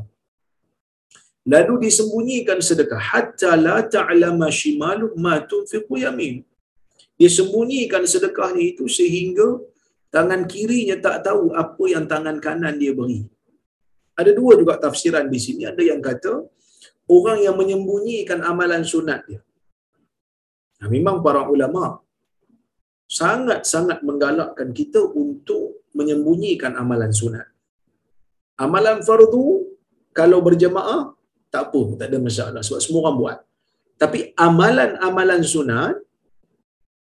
[1.42, 6.46] Lalu disembunyikan sedekah hatta la ta'lama shimalu ma tunfiqu yaminu
[7.22, 9.48] dia sembunyikan sedekahnya itu sehingga
[10.14, 13.20] tangan kirinya tak tahu apa yang tangan kanan dia beri.
[14.20, 15.62] Ada dua juga tafsiran di sini.
[15.72, 16.32] Ada yang kata
[17.08, 19.40] orang yang menyembunyikan amalan sunat dia.
[20.80, 22.02] Nah, memang para ulama
[23.06, 27.46] sangat-sangat menggalakkan kita untuk menyembunyikan amalan sunat.
[28.64, 29.46] Amalan fardu
[30.12, 31.12] kalau berjemaah
[31.52, 33.38] tak apa, tak ada masalah sebab semua orang buat.
[34.00, 35.94] Tapi amalan-amalan sunat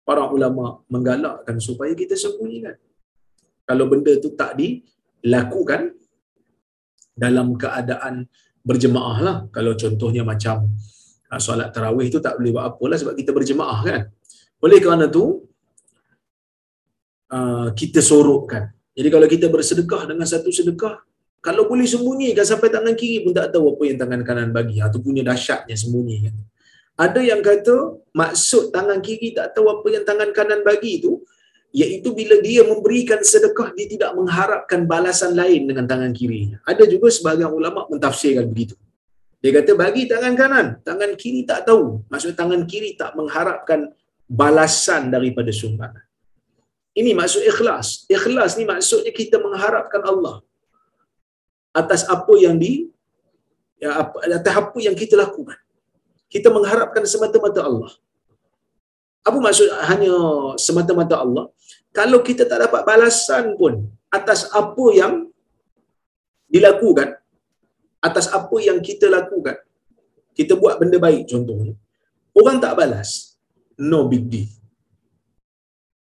[0.08, 2.78] para ulama menggalakkan supaya kita sembunyikan.
[3.68, 5.92] Kalau benda tu tak dilakukan
[7.18, 8.30] dalam keadaan
[8.62, 9.38] berjemaah lah.
[9.50, 10.70] Kalau contohnya macam
[11.34, 14.02] uh, solat tarawih tu tak boleh buat apa lah sebab kita berjemaah kan.
[14.62, 15.50] Oleh kerana tu,
[17.34, 18.70] uh, kita sorokkan.
[18.98, 21.02] Jadi kalau kita bersedekah dengan satu sedekah,
[21.38, 24.82] kalau boleh sembunyikan sampai tangan kiri pun tak tahu apa yang tangan kanan bagi.
[24.82, 26.16] Itu punya dahsyatnya sembunyi.
[26.26, 26.36] Kan?
[26.98, 31.22] Ada yang kata maksud tangan kiri tak tahu apa yang tangan kanan bagi itu,
[31.76, 36.56] iaitu bila dia memberikan sedekah, dia tidak mengharapkan balasan lain dengan tangan kiri.
[36.64, 38.76] Ada juga sebahagian ulama mentafsirkan begitu.
[39.38, 42.02] Dia kata bagi tangan kanan, tangan kiri tak tahu.
[42.10, 43.94] Maksud tangan kiri tak mengharapkan
[44.26, 46.04] balasan daripada sumbangan.
[46.98, 48.10] Ini maksud ikhlas.
[48.10, 50.42] Ikhlas ni maksudnya kita mengharapkan Allah
[51.70, 52.90] atas apa yang di
[53.78, 55.62] ya, atas apa yang kita lakukan.
[56.28, 57.94] Kita mengharapkan semata-mata Allah.
[59.28, 60.14] Apa maksud hanya
[60.66, 61.46] semata-mata Allah?
[61.92, 63.74] Kalau kita tak dapat balasan pun
[64.08, 65.14] atas apa yang
[66.48, 67.20] dilakukan,
[68.00, 69.60] atas apa yang kita lakukan,
[70.32, 71.74] kita buat benda baik contohnya,
[72.40, 73.36] orang tak balas,
[73.76, 74.48] no big deal.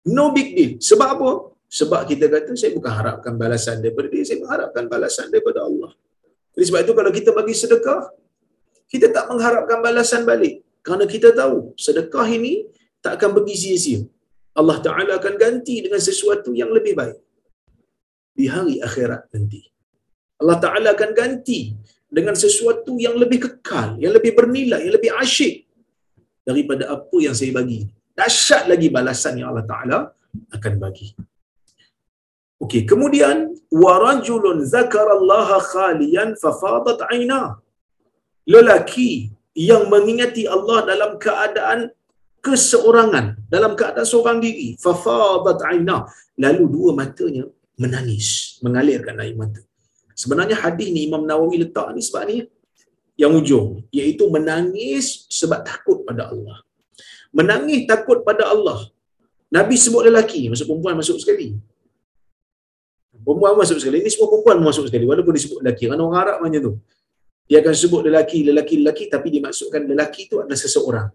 [0.06, 0.72] No big deal.
[0.78, 1.30] Sebab apa?
[1.68, 5.92] Sebab kita kata, saya bukan harapkan balasan daripada dia, saya mengharapkan balasan daripada Allah.
[6.54, 8.00] Jadi sebab itu kalau kita bagi sedekah,
[8.88, 10.64] kita tak mengharapkan balasan balik.
[10.80, 12.64] Kerana kita tahu, sedekah ini
[13.04, 14.00] tak akan pergi sia-sia.
[14.58, 17.18] Allah Ta'ala akan ganti dengan sesuatu yang lebih baik.
[18.34, 19.62] Di hari akhirat nanti.
[20.42, 21.74] Allah Ta'ala akan ganti
[22.10, 25.66] dengan sesuatu yang lebih kekal, yang lebih bernilai, yang lebih asyik
[26.42, 27.86] daripada apa yang saya bagi.
[28.18, 29.98] Dahsyat lagi balasan yang Allah Ta'ala
[30.56, 31.14] akan bagi.
[32.58, 37.62] Okey, kemudian warajulun zakarallaha khalian fafadat aina.
[38.48, 41.94] Lelaki yang mengingati Allah dalam keadaan
[42.44, 46.06] keseorangan, dalam keadaan seorang diri, fafadat aina.
[46.38, 47.44] Lalu dua matanya
[47.78, 49.62] menangis, mengalirkan air mata.
[50.14, 52.46] Sebenarnya hadis ni Imam Nawawi letak ni sebab ni
[53.18, 56.62] yang ujung iaitu menangis sebab takut pada Allah.
[57.30, 58.90] Menangis takut pada Allah.
[59.48, 61.54] Nabi sebut lelaki, masuk perempuan masuk sekali.
[63.28, 64.00] Perempuan masuk sekali.
[64.00, 65.04] Ini semua perempuan masuk sekali.
[65.04, 65.84] Walaupun disebut lelaki.
[65.90, 66.72] Kerana orang Arab macam tu.
[67.48, 69.04] Dia akan sebut lelaki, lelaki, lelaki.
[69.12, 71.08] Tapi dimaksudkan lelaki itu adalah seseorang.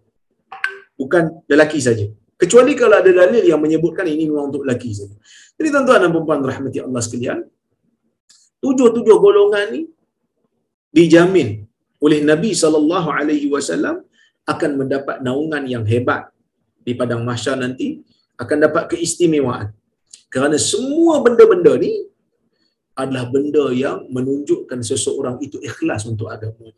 [1.04, 2.08] Bukan lelaki saja.
[2.40, 5.16] Kecuali kalau ada dalil yang menyebutkan ini memang untuk lelaki saja.
[5.60, 7.40] Jadi tuan-tuan dan perempuan rahmati Allah sekalian.
[8.64, 9.82] Tujuh-tujuh golongan ni
[10.96, 11.68] dijamin
[12.00, 12.88] oleh Nabi SAW
[14.44, 16.32] akan mendapat naungan yang hebat
[16.84, 18.04] di padang mahsyar nanti
[18.40, 19.72] akan dapat keistimewaan
[20.34, 22.10] kerana semua benda-benda ni
[22.98, 26.74] adalah benda yang menunjukkan seseorang itu ikhlas untuk agama.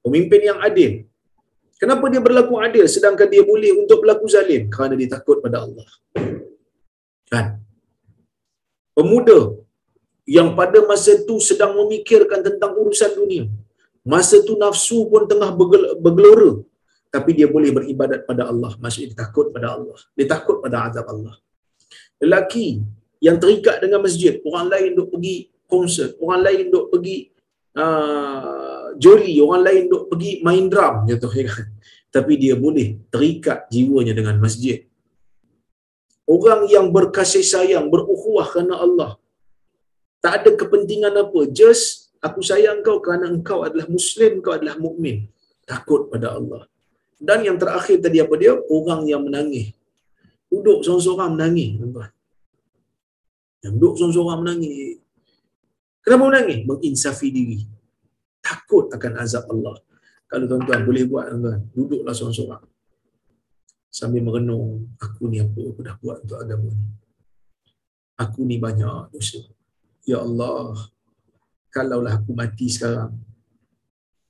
[0.00, 1.08] Pemimpin yang adil.
[1.80, 4.68] Kenapa dia berlaku adil sedangkan dia boleh untuk berlaku zalim?
[4.68, 5.88] Kerana dia takut pada Allah.
[7.32, 7.46] Kan?
[8.92, 9.56] Pemuda
[10.28, 13.48] yang pada masa itu sedang memikirkan tentang urusan dunia.
[14.04, 15.50] Masa itu nafsu pun tengah
[16.04, 16.60] bergelora.
[17.08, 18.76] Tapi dia boleh beribadat pada Allah.
[18.76, 19.98] Maksudnya dia takut pada Allah.
[20.12, 21.40] Dia takut pada azab Allah
[22.20, 22.84] lelaki
[23.18, 27.32] yang terikat dengan masjid, orang lain duk pergi konsert, orang lain duk pergi
[27.76, 31.66] uh, joli, orang lain duk pergi main drum contohnya kan.
[32.10, 34.82] Tapi dia boleh terikat jiwanya dengan masjid.
[36.26, 39.10] Orang yang berkasih sayang, berukhuwah kerana Allah.
[40.18, 45.30] Tak ada kepentingan apa, just aku sayang kau kerana engkau adalah muslim, kau adalah mukmin.
[45.66, 46.66] Takut pada Allah.
[47.18, 48.58] Dan yang terakhir tadi apa dia?
[48.58, 49.74] Orang yang menangis
[50.50, 52.10] duduk seorang-seorang menangis tuan-tuan.
[53.62, 54.98] Yang duduk seorang-seorang menangis.
[56.02, 56.58] Kenapa menangis?
[56.66, 57.58] Menginsafi diri.
[58.40, 59.76] Takut akan azab Allah.
[60.26, 62.64] Kalau tuan-tuan boleh buat tuan-tuan, duduklah seorang-seorang.
[63.90, 66.86] Sambil merenung, aku ni apa aku dah buat untuk agama ni.
[68.20, 69.40] Aku ni banyak dosa.
[70.06, 70.76] Ya Allah,
[71.74, 73.18] kalaulah aku mati sekarang,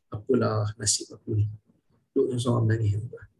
[0.08, 1.46] apalah nasib aku ni.
[2.10, 3.30] Duduk seorang-seorang menangis tuan-tuan.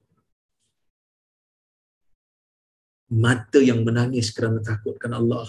[3.11, 5.43] mata yang menangis kerana takutkan Allah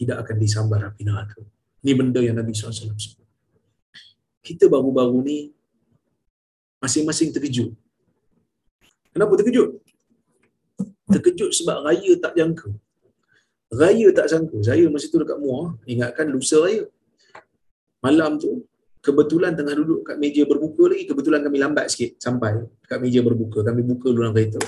[0.00, 1.44] tidak akan disambar api neraka.
[1.84, 3.17] Ini benda yang Nabi SAW sebut.
[4.48, 5.38] Kita baru-baru ni
[6.80, 7.76] masing-masing terkejut.
[9.12, 9.76] Kenapa terkejut?
[11.12, 12.72] Terkejut sebab raya tak jangka.
[13.68, 14.56] Raya tak sangka.
[14.64, 16.88] Saya masa tu dekat Muar, ingatkan lusa raya.
[18.00, 18.64] Malam tu,
[19.04, 23.60] kebetulan tengah duduk kat meja berbuka lagi, kebetulan kami lambat sikit sampai kat meja berbuka.
[23.60, 24.60] Kami buka dulu dalam kereta.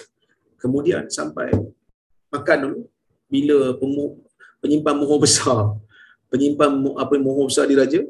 [0.60, 1.48] Kemudian sampai
[2.28, 2.78] makan dulu
[3.30, 3.58] bila
[4.60, 5.78] penyimpan mohon besar
[6.28, 8.02] penyimpan apa mohon besar di raja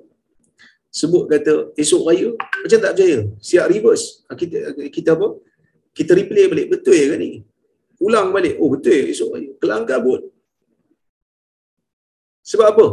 [0.91, 4.59] sebut kata esok raya macam tak percaya siap reverse kita
[4.91, 5.29] kita apa
[5.95, 7.47] kita replay balik betul ya kan ni
[8.01, 8.57] Ulang balik.
[8.57, 9.51] Oh betul esok raya.
[9.61, 10.25] Kelang kabut.
[12.41, 12.87] Sebab apa?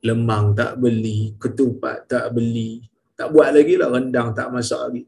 [0.00, 2.80] Lemang tak beli, ketupat tak beli,
[3.18, 5.02] tak buat lagi lah rendang tak masak lagi.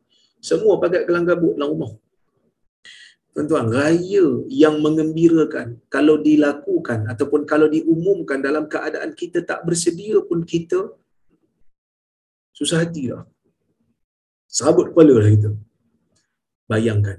[0.45, 1.93] Semua pakai kelang kabut dalam rumah.
[3.33, 10.43] Tuan-tuan, raya yang mengembirakan kalau dilakukan ataupun kalau diumumkan dalam keadaan kita tak bersedia pun
[10.43, 10.93] kita
[12.59, 13.23] susah hati lah.
[14.59, 15.51] Sabut kepala lah kita.
[16.67, 17.19] Bayangkan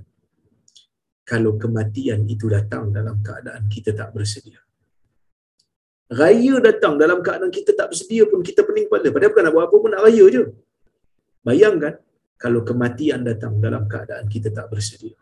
[1.24, 4.60] kalau kematian itu datang dalam keadaan kita tak bersedia.
[6.10, 9.08] Raya datang dalam keadaan kita tak bersedia pun kita pening kepala.
[9.14, 10.44] Padahal bukan nak buat apa pun nak raya je.
[11.46, 11.94] Bayangkan
[12.36, 15.16] kalau kematian datang dalam keadaan kita tak bersedia.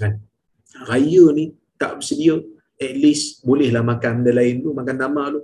[0.00, 0.24] Kan?
[0.88, 2.40] Raya ni tak bersedia,
[2.80, 5.40] at least bolehlah makan benda lain tu, makan nama tu.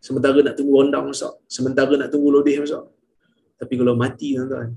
[0.00, 2.84] Sementara nak tunggu rondang masak, sementara nak tunggu lodeh masak.
[3.60, 4.72] Tapi kalau mati tuan-tuan,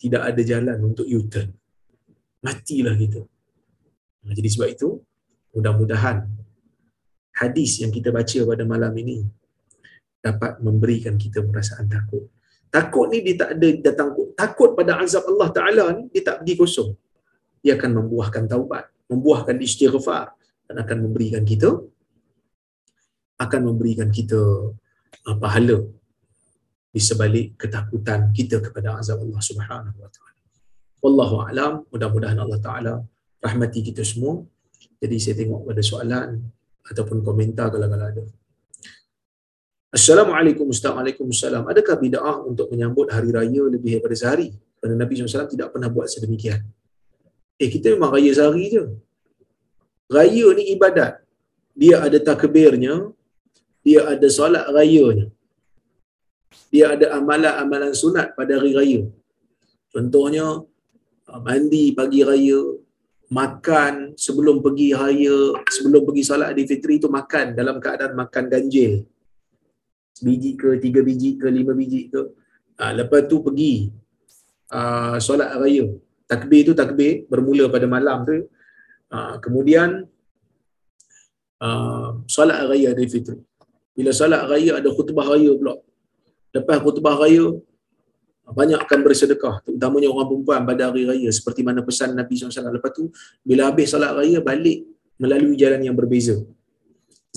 [0.00, 1.52] tidak ada jalan untuk U-turn.
[2.40, 3.20] Matilah kita.
[4.26, 4.88] Jadi sebab itu,
[5.52, 6.24] mudah-mudahan
[7.36, 9.28] hadis yang kita baca pada malam ini
[10.24, 12.32] dapat memberikan kita perasaan takut.
[12.72, 16.54] Takut ni dia tak ada datang takut pada azab Allah Taala ni dia tak pergi
[16.58, 16.90] kosong.
[17.60, 20.34] Dia akan membuahkan taubat, membuahkan istighfar
[20.66, 21.78] dan akan memberikan kita
[23.36, 24.40] akan memberikan kita
[25.28, 25.84] uh, pahala
[26.92, 30.40] di sebalik ketakutan kita kepada azab Allah Subhanahu wa taala.
[31.04, 32.94] Wallahu alam, mudah-mudahan Allah Taala
[33.44, 34.42] rahmati kita semua.
[34.96, 36.28] Jadi saya tengok ada soalan
[36.90, 38.24] ataupun komentar kalau-kalau ada.
[39.92, 40.92] Assalamualaikum Ustaz.
[40.96, 41.62] Waalaikumsalam.
[41.72, 44.48] Adakah bid'ah untuk menyambut hari raya lebih daripada sehari?
[44.80, 46.60] Kerana Nabi SAW tidak pernah buat sedemikian.
[47.56, 48.84] Eh, kita memang raya sehari je.
[50.16, 51.22] Raya ni ibadat.
[51.72, 53.14] Dia ada takbirnya.
[53.86, 55.30] Dia ada solat rayanya.
[56.74, 59.00] Dia ada amalan-amalan sunat pada hari raya.
[59.94, 60.66] Contohnya,
[61.46, 62.60] mandi pagi raya,
[63.30, 69.06] makan sebelum pergi raya, sebelum pergi solat di fitri itu makan dalam keadaan makan ganjil.
[70.18, 72.22] Biji ke tiga biji ke lima biji ke.
[72.82, 73.86] Ha, lepas tu pergi
[74.74, 75.86] uh, solat raya.
[76.26, 78.50] Takbir tu takbir bermula pada malam tu.
[79.06, 80.10] Uh, kemudian
[81.62, 83.38] uh, solat raya dari fitri
[83.96, 85.74] bila solat raya ada khutbah raya pula
[86.52, 87.56] lepas khutbah raya
[88.46, 92.92] banyak akan bersedekah terutamanya orang perempuan pada hari raya seperti mana pesan Nabi SAW lepas
[92.94, 93.10] tu
[93.42, 94.86] bila habis solat raya balik
[95.18, 96.36] melalui jalan yang berbeza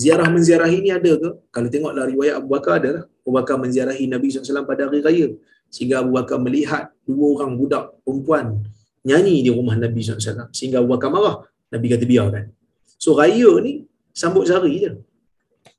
[0.00, 1.30] ziarah menziarahi ni ada ke?
[1.52, 3.04] Kalau tengoklah riwayat Abu Bakar ada lah.
[3.20, 5.28] Abu Bakar menziarahi Nabi SAW pada hari raya.
[5.68, 8.64] Sehingga Abu Bakar melihat dua orang budak perempuan
[9.04, 10.48] nyanyi di rumah Nabi SAW.
[10.56, 11.44] Sehingga Abu Bakar marah.
[11.68, 12.48] Nabi kata biarkan.
[12.96, 13.84] So raya ni
[14.16, 14.90] sambut sehari je.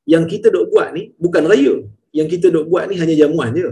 [0.07, 1.73] Yang kita dok buat ni bukan raya.
[2.11, 3.71] Yang kita dok buat ni hanya jamuan je.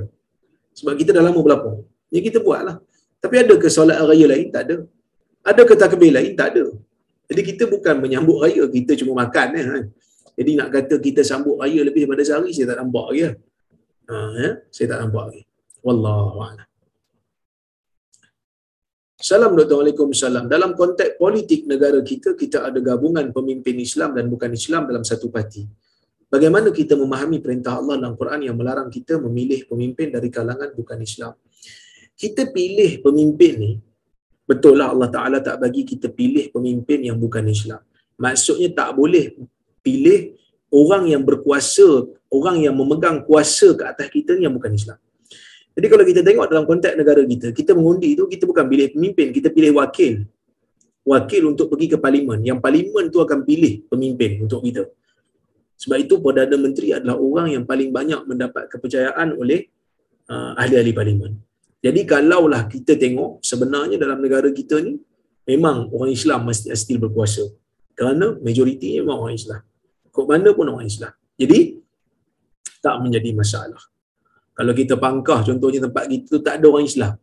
[0.80, 1.76] Sebab kita dah lama berlapar.
[2.14, 2.76] Ni kita buat lah.
[3.20, 4.48] Tapi ada ke solat raya lain?
[4.54, 4.78] Tak ada.
[5.44, 6.34] Ada ke takbir lain?
[6.40, 6.66] Tak ada.
[7.30, 9.48] Jadi kita bukan menyambut raya, kita cuma makan.
[9.60, 9.86] Eh.
[10.40, 13.22] Jadi nak kata kita sambut raya lebih daripada sehari, saya tak nampak lagi.
[14.10, 14.50] Ha, ya?
[14.74, 15.44] Saya tak nampak lagi.
[15.86, 16.68] Wallahualam.
[19.20, 20.48] Salam Assalamualaikum salam.
[20.48, 25.28] Dalam konteks politik negara kita, kita ada gabungan pemimpin Islam dan bukan Islam dalam satu
[25.28, 25.68] parti.
[26.30, 31.02] Bagaimana kita memahami perintah Allah dalam Quran yang melarang kita memilih pemimpin dari kalangan bukan
[31.02, 31.34] Islam?
[32.14, 33.74] Kita pilih pemimpin ni,
[34.46, 37.82] betul lah Allah Ta'ala tak bagi kita pilih pemimpin yang bukan Islam.
[38.22, 39.42] Maksudnya tak boleh
[39.82, 40.38] pilih
[40.70, 45.02] orang yang berkuasa, orang yang memegang kuasa ke atas kita ni yang bukan Islam.
[45.74, 49.34] Jadi kalau kita tengok dalam konteks negara kita, kita mengundi tu kita bukan pilih pemimpin,
[49.34, 50.30] kita pilih wakil.
[51.10, 52.46] Wakil untuk pergi ke parlimen.
[52.46, 54.86] Yang parlimen tu akan pilih pemimpin untuk kita.
[55.80, 59.72] Sebab itu Perdana Menteri adalah orang yang paling banyak mendapat kepercayaan oleh
[60.28, 61.40] uh, ahli-ahli parlimen.
[61.80, 65.00] Jadi kalaulah kita tengok sebenarnya dalam negara kita ni
[65.48, 67.48] memang orang Islam mesti still berkuasa.
[67.96, 69.62] Kerana majoritinya memang orang Islam
[70.20, 71.14] kok mana pun orang Islam.
[71.40, 71.60] Jadi
[72.84, 73.80] tak menjadi masalah.
[74.52, 77.14] Kalau kita pangkah contohnya tempat kita tak ada orang Islam.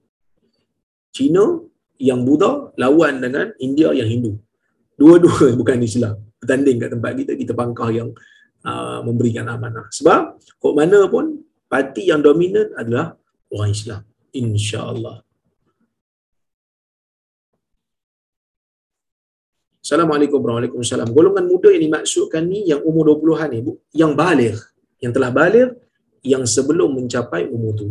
[1.13, 1.45] Cina
[2.01, 4.33] yang Buddha lawan dengan India yang Hindu.
[4.97, 6.17] Dua-dua bukan Islam.
[6.41, 8.09] Bertanding kat tempat kita, kita pangkah yang
[8.67, 9.87] uh, memberikan amanah.
[9.95, 13.15] Sebab kok mana pun parti yang dominan adalah
[13.55, 14.03] orang Islam.
[14.35, 15.23] InsyaAllah.
[19.87, 21.15] Assalamualaikum warahmatullahi wabarakatuh.
[21.15, 23.61] Golongan muda yang dimaksudkan ni yang umur 20-an ni,
[23.95, 24.59] yang baligh,
[24.99, 25.71] yang telah baligh
[26.27, 27.87] yang sebelum mencapai umur tu.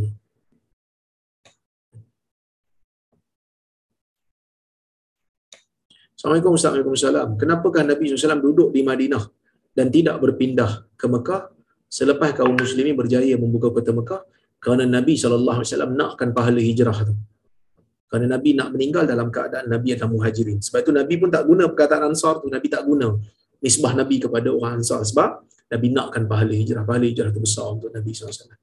[6.19, 9.23] Assalamualaikum warahmatullahi Kenapakah Nabi SAW duduk di Madinah
[9.75, 11.51] dan tidak berpindah ke Mekah
[11.91, 14.23] selepas kaum muslimin berjaya membuka kota Mekah
[14.63, 15.53] kerana Nabi SAW
[15.93, 17.13] nakkan pahala hijrah tu.
[18.09, 20.63] Kerana Nabi nak meninggal dalam keadaan Nabi adalah muhajirin.
[20.63, 22.47] Sebab itu Nabi pun tak guna perkataan Ansar tu.
[22.47, 23.11] Nabi tak guna
[23.59, 25.03] nisbah Nabi kepada orang Ansar.
[25.03, 26.87] Sebab Nabi nakkan pahala hijrah.
[26.87, 28.55] Pahala hijrah itu besar untuk Nabi SAW.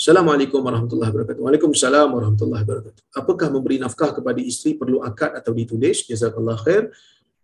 [0.00, 1.42] Assalamualaikum warahmatullahi wabarakatuh.
[1.44, 3.02] Waalaikumsalam warahmatullahi wabarakatuh.
[3.20, 6.08] Apakah memberi nafkah kepada isteri perlu akad atau ditulis?
[6.08, 6.88] Jazakallah khair.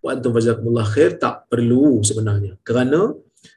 [0.07, 1.19] Wa antum fazakumullah khair.
[1.19, 2.55] Tak perlu sebenarnya.
[2.63, 3.11] Kerana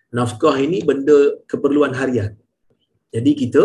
[0.10, 2.34] nafkah ini benda keperluan harian.
[3.14, 3.62] Jadi kita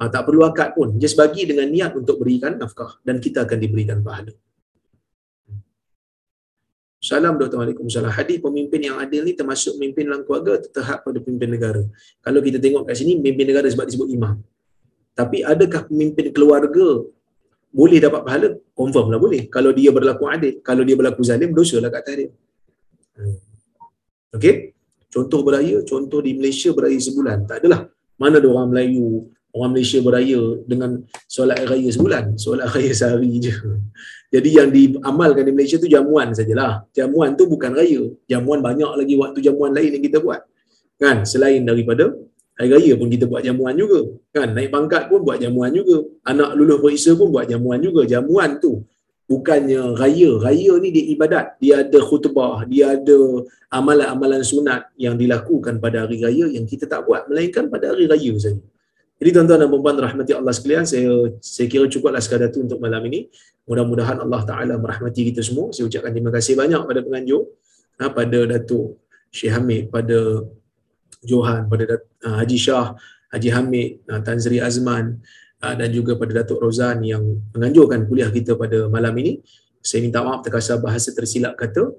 [0.00, 1.00] uh, tak perlu akad pun.
[1.00, 4.36] Just bagi dengan niat untuk berikan nafkah dan kita akan diberikan pahala.
[7.02, 7.58] Salam Dr.
[7.58, 8.14] Waalaikumsalam.
[8.14, 11.82] Hadis pemimpin yang adil ni termasuk pemimpin dalam keluarga terhad pada pemimpin negara.
[12.22, 14.38] Kalau kita tengok kat sini, pemimpin negara sebab disebut imam.
[15.18, 17.02] Tapi adakah pemimpin keluarga
[17.72, 18.48] boleh dapat pahala?
[18.76, 19.48] Confirm lah boleh.
[19.48, 20.60] Kalau dia berlaku adil.
[20.60, 22.28] Kalau dia berlaku zalim, dosa lah kat dia.
[23.16, 23.36] Hmm.
[24.36, 24.76] Okay?
[25.12, 27.48] Contoh beraya, contoh di Malaysia beraya sebulan.
[27.48, 27.88] Tak adalah.
[28.20, 32.24] Mana ada orang Melayu, orang Malaysia beraya dengan solat raya sebulan.
[32.40, 33.52] Solat raya sehari je.
[34.32, 36.88] Jadi yang diamalkan di Malaysia tu jamuan sajalah.
[36.96, 38.08] Jamuan tu bukan raya.
[38.24, 40.40] Jamuan banyak lagi waktu jamuan lain yang kita buat.
[40.96, 41.28] Kan?
[41.28, 42.08] Selain daripada
[42.58, 44.00] hari raya pun kita buat jamuan juga.
[44.34, 44.52] Kan?
[44.52, 46.04] Naik pangkat pun buat jamuan juga.
[46.28, 48.04] Anak lulus periksa pun buat jamuan juga.
[48.04, 48.84] Jamuan tu
[49.26, 50.30] bukannya raya.
[50.36, 51.46] Raya ni dia ibadat.
[51.62, 52.68] Dia ada khutbah.
[52.68, 53.18] Dia ada
[53.72, 57.26] amalan-amalan sunat yang dilakukan pada hari raya yang kita tak buat.
[57.32, 58.60] Melainkan pada hari raya saja.
[59.22, 63.06] Jadi tuan-tuan dan puan rahmati Allah sekalian, saya saya kira cukuplah sekadar itu untuk malam
[63.06, 63.30] ini.
[63.70, 65.70] Mudah-mudahan Allah Taala merahmati kita semua.
[65.70, 67.46] Saya ucapkan terima kasih banyak pada penganjur,
[68.02, 68.98] ha, pada Datuk
[69.30, 70.42] Syekh Hamid, pada
[71.22, 72.98] Johan, pada Dat- uh, Haji Shah,
[73.32, 75.22] Haji Hamid, uh, Tan Sri Azman
[75.62, 77.22] uh, dan juga pada Datuk Rozan yang
[77.54, 79.40] menganjurkan kuliah kita pada malam ini.
[79.82, 81.90] Saya minta maaf terkasar bahasa tersilap kata.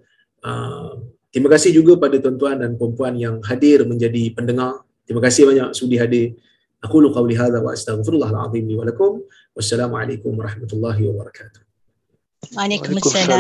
[0.44, 4.84] Uh, terima kasih juga pada tuan-tuan dan puan-puan yang hadir menjadi pendengar.
[5.04, 6.36] Terima kasih banyak sudi hadir.
[6.84, 9.24] Aku lu qawli hadha wa astaghfirullahaladzim li walakum.
[9.56, 11.62] Wassalamualaikum warahmatullahi wabarakatuh.
[12.52, 13.40] Waalaikumsalam.